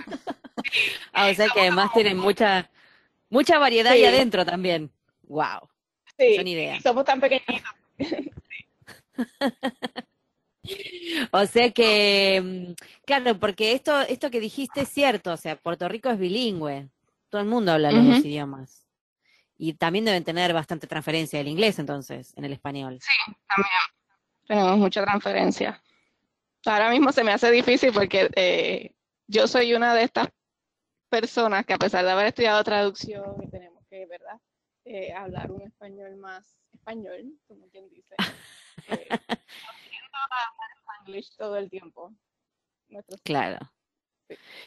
ah, 1.12 1.30
o 1.30 1.34
sea 1.34 1.48
que 1.48 1.60
además 1.60 1.92
tienen 1.92 2.18
mucha, 2.18 2.70
mucha 3.28 3.58
variedad 3.58 3.92
ahí 3.92 4.04
adentro 4.04 4.44
también. 4.44 4.90
Wow. 5.28 5.68
Sí, 6.18 6.36
somos 6.82 7.04
tan 7.04 7.20
pequeñitos. 7.20 7.70
o 11.32 11.46
sea 11.46 11.70
que, 11.70 12.42
mm, 12.42 12.72
claro, 13.06 13.38
porque 13.38 13.72
esto, 13.72 14.00
esto 14.02 14.30
que 14.30 14.40
dijiste 14.40 14.82
es 14.82 14.88
cierto, 14.88 15.32
o 15.32 15.36
sea, 15.36 15.56
Puerto 15.56 15.88
Rico 15.88 16.10
es 16.10 16.18
bilingüe, 16.18 16.88
todo 17.30 17.40
el 17.40 17.48
mundo 17.48 17.72
habla 17.72 17.92
los 17.92 18.04
dos 18.04 18.24
idiomas. 18.24 18.80
Y 19.62 19.74
también 19.74 20.06
deben 20.06 20.24
tener 20.24 20.54
bastante 20.54 20.86
transferencia 20.86 21.38
del 21.38 21.48
inglés 21.48 21.78
entonces, 21.78 22.32
en 22.34 22.46
el 22.46 22.52
español. 22.54 22.98
Sí, 23.02 23.32
también. 23.46 23.68
Tenemos 24.46 24.78
mucha 24.78 25.02
transferencia. 25.02 25.82
Ahora 26.64 26.88
mismo 26.88 27.12
se 27.12 27.22
me 27.22 27.32
hace 27.32 27.50
difícil 27.50 27.92
porque 27.92 28.30
eh, 28.36 28.94
yo 29.26 29.46
soy 29.46 29.74
una 29.74 29.94
de 29.94 30.04
estas 30.04 30.28
personas 31.10 31.66
que 31.66 31.74
a 31.74 31.78
pesar 31.78 32.06
de 32.06 32.10
haber 32.10 32.28
estudiado 32.28 32.64
traducción 32.64 33.34
y 33.42 33.50
tenemos 33.50 33.84
que, 33.90 34.06
¿verdad? 34.06 34.40
Eh, 34.86 35.12
hablar 35.12 35.50
un 35.50 35.60
español 35.60 36.16
más 36.16 36.56
español, 36.72 37.38
como 37.46 37.68
quien 37.68 37.88
dice. 37.90 38.14
Eh, 38.88 39.08
inglés 41.06 41.36
todo 41.36 41.58
el 41.58 41.68
tiempo. 41.68 42.14
claro. 43.22 43.58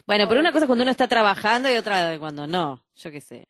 Bueno, 0.06 0.27
pero 0.29 0.39
una 0.39 0.51
cosa 0.51 0.65
es 0.65 0.67
cuando 0.67 0.84
uno 0.84 0.91
está 0.91 1.08
trabajando 1.08 1.71
y 1.71 1.77
otra 1.77 2.19
cuando 2.19 2.45
no, 2.45 2.86
yo 2.95 3.10
qué 3.10 3.21
sé. 3.21 3.47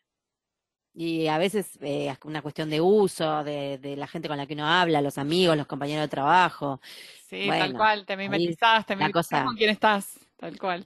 Y 0.95 1.27
a 1.27 1.39
veces 1.39 1.77
eh, 1.81 2.09
es 2.09 2.17
una 2.23 2.41
cuestión 2.41 2.69
de 2.69 2.79
uso, 2.79 3.43
de, 3.43 3.79
de, 3.79 3.95
la 3.95 4.05
gente 4.05 4.27
con 4.27 4.37
la 4.37 4.45
que 4.45 4.53
uno 4.53 4.67
habla, 4.67 5.01
los 5.01 5.17
amigos, 5.17 5.57
los 5.57 5.65
compañeros 5.65 6.03
de 6.03 6.07
trabajo. 6.07 6.79
Sí, 7.27 7.47
tal 7.47 7.73
cual, 7.73 8.05
te 8.05 8.15
mimetizás, 8.15 8.85
te 8.85 8.95
mimetizás 8.95 9.43
con 9.43 9.55
quién 9.55 9.71
estás, 9.71 10.19
tal 10.37 10.57
cual. 10.59 10.85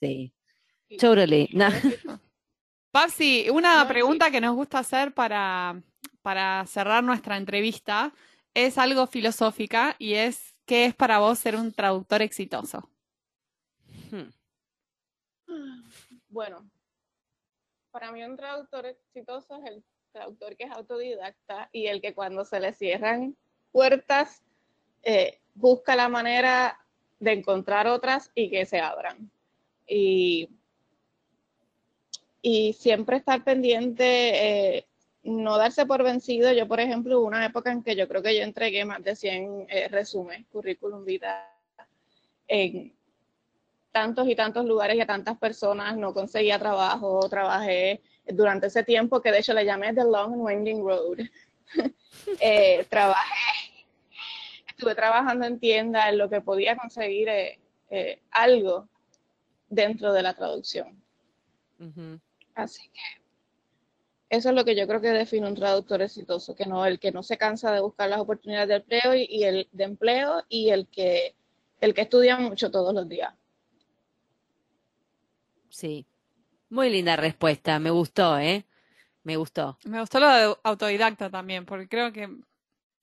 Sí, 0.00 0.32
totally. 0.98 1.50
No. 1.52 1.66
Papsi, 2.90 3.48
una 3.50 3.86
pregunta 3.86 4.30
que 4.30 4.40
nos 4.40 4.54
gusta 4.54 4.78
hacer 4.78 5.12
para, 5.12 5.82
para 6.22 6.64
cerrar 6.66 7.04
nuestra 7.04 7.36
entrevista 7.36 8.12
es 8.54 8.78
algo 8.78 9.06
filosófica 9.06 9.96
y 9.98 10.14
es, 10.14 10.54
¿qué 10.66 10.86
es 10.86 10.94
para 10.94 11.18
vos 11.18 11.38
ser 11.38 11.56
un 11.56 11.72
traductor 11.72 12.22
exitoso? 12.22 12.88
Hmm. 14.10 14.30
Bueno, 16.28 16.70
para 17.92 18.10
mí 18.10 18.24
un 18.24 18.36
traductor 18.36 18.86
exitoso 18.86 19.56
es 19.56 19.70
el 19.70 19.84
traductor 20.12 20.56
que 20.56 20.64
es 20.64 20.70
autodidacta 20.70 21.68
y 21.72 21.86
el 21.86 22.00
que 22.00 22.14
cuando 22.14 22.44
se 22.44 22.58
le 22.58 22.72
cierran 22.72 23.36
puertas 23.70 24.42
eh, 25.02 25.38
busca 25.54 25.94
la 25.94 26.08
manera 26.08 26.78
de 27.20 27.32
encontrar 27.32 27.86
otras 27.86 28.30
y 28.34 28.50
que 28.50 28.66
se 28.66 28.80
abran. 28.80 29.30
Y, 29.86 30.48
siempre 32.74 33.18
estar 33.18 33.44
pendiente, 33.44 34.76
eh, 34.76 34.86
no 35.22 35.56
darse 35.58 35.86
por 35.86 36.02
vencido. 36.02 36.52
Yo, 36.52 36.66
por 36.66 36.80
ejemplo, 36.80 37.20
hubo 37.20 37.26
una 37.28 37.46
época 37.46 37.70
en 37.70 37.82
que 37.82 37.94
yo 37.94 38.08
creo 38.08 38.22
que 38.22 38.36
yo 38.36 38.42
entregué 38.42 38.84
más 38.84 39.04
de 39.04 39.14
100 39.14 39.66
eh, 39.68 39.88
resúmenes, 39.88 40.46
currículum 40.48 41.04
vitae, 41.04 41.44
en, 42.48 42.92
tantos 43.92 44.26
y 44.26 44.34
tantos 44.34 44.64
lugares 44.64 44.96
y 44.96 45.00
a 45.00 45.06
tantas 45.06 45.38
personas, 45.38 45.96
no 45.96 46.14
conseguía 46.14 46.58
trabajo, 46.58 47.28
trabajé 47.28 48.00
durante 48.26 48.68
ese 48.68 48.82
tiempo 48.82 49.20
que 49.20 49.30
de 49.30 49.38
hecho 49.38 49.52
le 49.52 49.64
llamé 49.64 49.94
The 49.94 50.04
Long 50.04 50.32
and 50.32 50.42
Winding 50.42 50.82
Road. 50.82 51.18
eh, 52.40 52.86
trabajé, 52.88 53.84
estuve 54.66 54.94
trabajando 54.94 55.46
en 55.46 55.60
tiendas 55.60 56.08
en 56.08 56.18
lo 56.18 56.28
que 56.28 56.40
podía 56.40 56.76
conseguir 56.76 57.28
eh, 57.28 57.58
eh, 57.90 58.22
algo 58.30 58.88
dentro 59.68 60.12
de 60.12 60.22
la 60.22 60.34
traducción. 60.34 61.00
Así 62.54 62.88
que 62.88 63.00
eso 64.30 64.48
es 64.48 64.54
lo 64.54 64.64
que 64.64 64.76
yo 64.76 64.86
creo 64.86 65.00
que 65.00 65.08
define 65.08 65.48
un 65.48 65.56
traductor 65.56 66.00
exitoso, 66.00 66.54
que 66.54 66.64
no 66.64 66.86
el 66.86 66.98
que 66.98 67.12
no 67.12 67.22
se 67.22 67.36
cansa 67.36 67.72
de 67.72 67.80
buscar 67.80 68.08
las 68.08 68.20
oportunidades 68.20 68.68
de 68.68 68.76
empleo 68.76 69.14
y, 69.14 69.26
y 69.28 69.44
el 69.44 69.68
de 69.72 69.84
empleo 69.84 70.44
y 70.48 70.70
el 70.70 70.86
que 70.86 71.34
el 71.80 71.92
que 71.92 72.02
estudia 72.02 72.38
mucho 72.38 72.70
todos 72.70 72.94
los 72.94 73.08
días. 73.08 73.34
Sí. 75.72 76.06
Muy 76.68 76.90
linda 76.90 77.16
respuesta, 77.16 77.78
me 77.78 77.90
gustó, 77.90 78.38
¿eh? 78.38 78.66
Me 79.24 79.36
gustó. 79.36 79.78
Me 79.84 80.00
gustó 80.00 80.20
lo 80.20 80.28
de 80.28 80.54
autodidacta 80.62 81.30
también, 81.30 81.64
porque 81.64 81.88
creo 81.88 82.12
que 82.12 82.28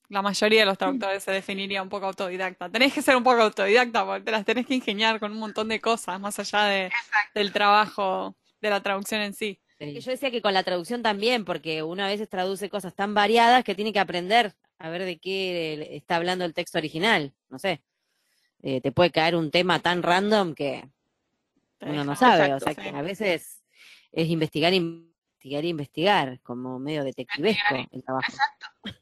la 0.08 0.22
mayoría 0.22 0.62
de 0.62 0.66
los 0.68 0.78
traductores 0.78 1.24
se 1.24 1.32
definiría 1.32 1.82
un 1.82 1.90
poco 1.90 2.06
autodidacta. 2.06 2.70
Tenés 2.70 2.94
que 2.94 3.02
ser 3.02 3.16
un 3.16 3.24
poco 3.24 3.42
autodidacta 3.42 4.06
porque 4.06 4.24
te 4.24 4.32
las 4.32 4.46
tenés 4.46 4.66
que 4.66 4.76
ingeniar 4.76 5.20
con 5.20 5.32
un 5.32 5.40
montón 5.40 5.68
de 5.68 5.82
cosas, 5.82 6.20
más 6.20 6.38
allá 6.40 6.66
de, 6.66 6.92
del 7.34 7.52
trabajo 7.52 8.36
de 8.62 8.70
la 8.70 8.82
traducción 8.82 9.22
en 9.22 9.34
sí. 9.34 9.60
Yo 9.80 10.12
decía 10.12 10.30
que 10.30 10.42
con 10.42 10.54
la 10.54 10.64
traducción 10.64 11.02
también, 11.02 11.46
porque 11.46 11.84
uno 11.84 12.04
a 12.04 12.08
veces 12.08 12.30
traduce 12.30 12.70
cosas 12.70 12.94
tan 12.94 13.14
variadas 13.14 13.64
que 13.64 13.76
tiene 13.76 13.94
que 13.94 14.00
aprender 14.00 14.54
a 14.78 14.90
ver 14.90 15.06
de 15.06 15.18
qué 15.18 15.96
está 15.96 16.18
hablando 16.18 16.46
el 16.46 16.54
texto 16.54 16.78
original. 16.78 17.34
No 17.50 17.60
sé. 17.60 17.82
Eh, 18.62 18.82
te 18.82 18.92
puede 18.92 19.10
caer 19.12 19.36
un 19.36 19.52
tema 19.52 19.80
tan 19.80 20.04
random 20.04 20.54
que 20.54 20.84
uno 21.82 22.04
no 22.04 22.16
sabe, 22.16 22.54
o 22.54 22.60
sea 22.60 22.76
que 22.76 22.90
a 22.90 23.02
veces 23.02 23.64
es 24.12 24.28
investigar, 24.28 24.74
investigar, 24.74 25.66
investigar, 25.66 26.40
como 26.42 26.80
medio 26.80 27.04
detectivesco 27.04 27.76
el 27.92 28.04
trabajo. 28.04 28.32
Exacto. 28.32 29.00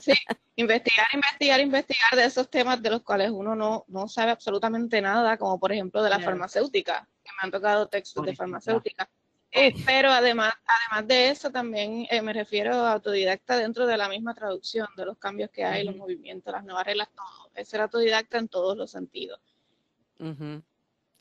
Sí, 0.00 0.12
investigar, 0.56 1.06
investigar, 1.12 1.60
investigar 1.60 2.16
de 2.16 2.24
esos 2.24 2.50
temas 2.50 2.82
de 2.82 2.90
los 2.90 3.02
cuales 3.02 3.30
uno 3.30 3.54
no, 3.54 3.84
no 3.88 4.08
sabe 4.08 4.32
absolutamente 4.32 5.00
nada, 5.00 5.36
como 5.36 5.58
por 5.58 5.72
ejemplo 5.72 6.02
de 6.02 6.10
la 6.10 6.18
farmacéutica, 6.18 7.08
que 7.22 7.30
me 7.30 7.46
han 7.46 7.50
tocado 7.50 7.86
textos 7.88 8.24
de 8.26 8.34
farmacéutica. 8.34 9.08
Eh, 9.56 9.72
pero 9.86 10.10
además, 10.10 10.52
además 10.66 11.06
de 11.06 11.28
eso, 11.28 11.48
también 11.48 12.08
eh, 12.10 12.20
me 12.22 12.32
refiero 12.32 12.74
a 12.74 12.94
autodidacta 12.94 13.56
dentro 13.56 13.86
de 13.86 13.96
la 13.96 14.08
misma 14.08 14.34
traducción, 14.34 14.88
de 14.96 15.06
los 15.06 15.16
cambios 15.16 15.48
que 15.50 15.64
hay, 15.64 15.84
los 15.84 15.94
movimientos, 15.94 16.52
las 16.52 16.64
nuevas 16.64 16.84
reglas, 16.84 17.08
todo. 17.14 17.50
Es 17.54 17.68
ser 17.68 17.80
autodidacta 17.80 18.38
en 18.38 18.48
todos 18.48 18.76
los 18.76 18.90
sentidos. 18.90 19.38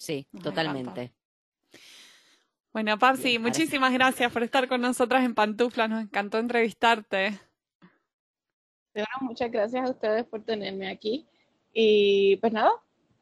Sí, 0.04 0.28
totalmente. 0.44 1.14
Bueno, 2.74 3.00
Papsi, 3.00 3.40
muchísimas 3.40 3.94
gracias 3.94 4.30
por 4.34 4.44
estar 4.44 4.68
con 4.68 4.82
nosotras 4.82 5.24
en 5.24 5.34
Pantufla. 5.34 5.88
Nos 5.88 6.04
encantó 6.04 6.40
entrevistarte. 6.40 7.40
muchas 9.22 9.50
gracias 9.50 9.88
a 9.88 9.92
ustedes 9.92 10.26
por 10.26 10.44
tenerme 10.44 10.90
aquí. 10.90 11.26
Y 11.72 12.36
pues 12.36 12.52
nada, 12.52 12.72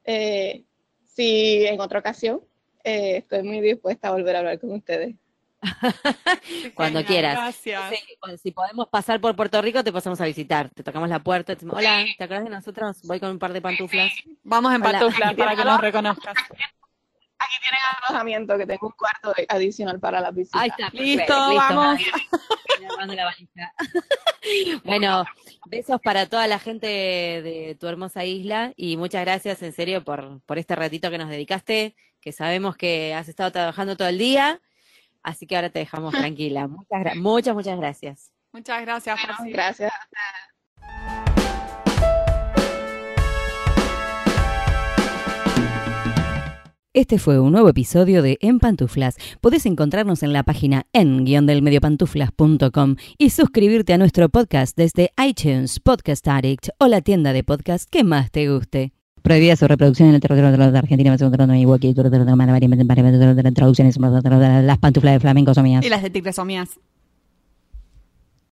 eh, 0.06 0.64
si 1.06 1.68
en 1.68 1.80
otra 1.80 2.00
ocasión 2.00 2.42
eh, 2.84 3.18
estoy 3.18 3.44
muy 3.44 3.62
dispuesta 3.62 4.08
a 4.08 4.14
volver 4.14 4.38
a 4.38 4.40
hablar 4.40 4.60
con 4.60 4.72
ustedes. 4.72 5.16
Cuando 6.76 7.04
quieras. 7.06 7.36
Gracias. 7.36 7.94
si 8.42 8.52
podemos 8.52 8.88
pasar 8.90 9.22
por 9.22 9.36
Puerto 9.36 9.62
Rico, 9.62 9.84
te 9.84 9.92
pasamos 9.92 10.20
a 10.22 10.26
visitar. 10.26 10.70
Te 10.70 10.84
tocamos 10.84 11.10
la 11.10 11.20
puerta. 11.20 11.48
Te 11.48 11.56
decimos, 11.56 11.78
Hola, 11.78 12.06
¿te 12.18 12.24
acuerdas 12.24 12.46
de 12.46 12.50
nosotros? 12.50 13.02
Voy 13.04 13.20
con 13.20 13.30
un 13.30 13.40
par 13.40 13.54
de 13.54 13.62
pantuflas. 13.62 14.12
Vamos 14.44 14.74
en 14.74 14.82
pantuflas 14.82 15.34
para 15.36 15.56
que 15.56 15.64
nos 15.64 15.82
reconozcas. 15.82 16.34
Aquí 17.44 17.56
tienen 17.60 17.80
alojamiento, 18.08 18.58
que 18.58 18.68
tengo 18.68 18.88
un 18.88 18.94
cuarto 18.94 19.34
adicional 19.50 20.00
para 20.00 20.22
las 20.22 20.34
visitas. 20.34 20.62
Ahí 20.62 20.70
está. 20.70 20.90
Listo, 20.94 21.56
vamos. 21.56 22.00
bueno, 24.84 25.26
besos 25.66 26.00
para 26.02 26.28
toda 26.28 26.48
la 26.48 26.60
gente 26.60 26.88
de 26.88 27.76
tu 27.80 27.88
hermosa 27.88 28.26
isla 28.26 28.74
y 28.76 28.98
muchas 28.98 29.26
gracias 29.26 29.62
en 29.64 29.74
serio 29.74 30.04
por, 30.04 30.42
por 30.42 30.60
este 30.60 30.76
ratito 30.76 31.10
que 31.10 31.18
nos 31.18 31.30
dedicaste, 31.30 31.96
que 32.20 32.32
sabemos 32.32 32.78
que 32.78 33.16
has 33.16 33.28
estado 33.28 33.52
trabajando 33.52 33.98
todo 33.98 34.08
el 34.08 34.20
día, 34.20 34.62
así 35.24 35.48
que 35.48 35.56
ahora 35.56 35.70
te 35.70 35.80
dejamos 35.80 36.14
tranquila. 36.14 36.68
Muchas, 36.68 37.16
muchas, 37.16 37.56
muchas 37.56 37.78
gracias. 37.78 38.32
Muchas 38.54 38.82
gracias. 38.82 39.18
gracias. 39.46 39.92
Este 46.94 47.20
fue 47.20 47.40
un 47.40 47.54
nuevo 47.54 47.70
episodio 47.70 48.22
de 48.22 48.38
En 48.42 48.60
Pantuflas. 48.60 49.16
Podés 49.40 49.66
encontrarnos 49.66 50.24
en 50.24 50.34
la 50.34 50.44
página 50.44 50.88
en-mediopantuflas.com 50.92 52.98
y 53.18 53.30
suscribirte 53.30 53.94
a 53.94 53.98
nuestro 53.98 54.28
podcast 54.28 54.76
desde 54.76 55.14
iTunes, 55.18 55.80
Podcast 55.80 56.28
Addict 56.28 56.68
o 56.80 56.88
la 56.88 57.00
tienda 57.00 57.32
de 57.32 57.46
podcast 57.46 57.90
que 57.90 58.04
más 58.04 58.30
te 58.30 58.50
guste. 58.50 58.92
Prohibida 59.22 59.56
su 59.56 59.68
reproducción 59.68 60.10
en 60.10 60.16
el 60.16 60.22
territorio 60.22 60.72
de 60.72 60.78
Argentina, 60.78 61.16
traducciones, 63.54 63.98
las 63.98 64.78
pantuflas 64.80 65.14
de 65.14 65.20
flamenco 65.20 65.54
son 65.54 65.64
mías. 65.64 65.86
Y 65.86 65.90
las 65.90 66.02
de 66.02 66.10
tigres 66.10 66.36
son 66.36 66.48
mías. 66.48 66.80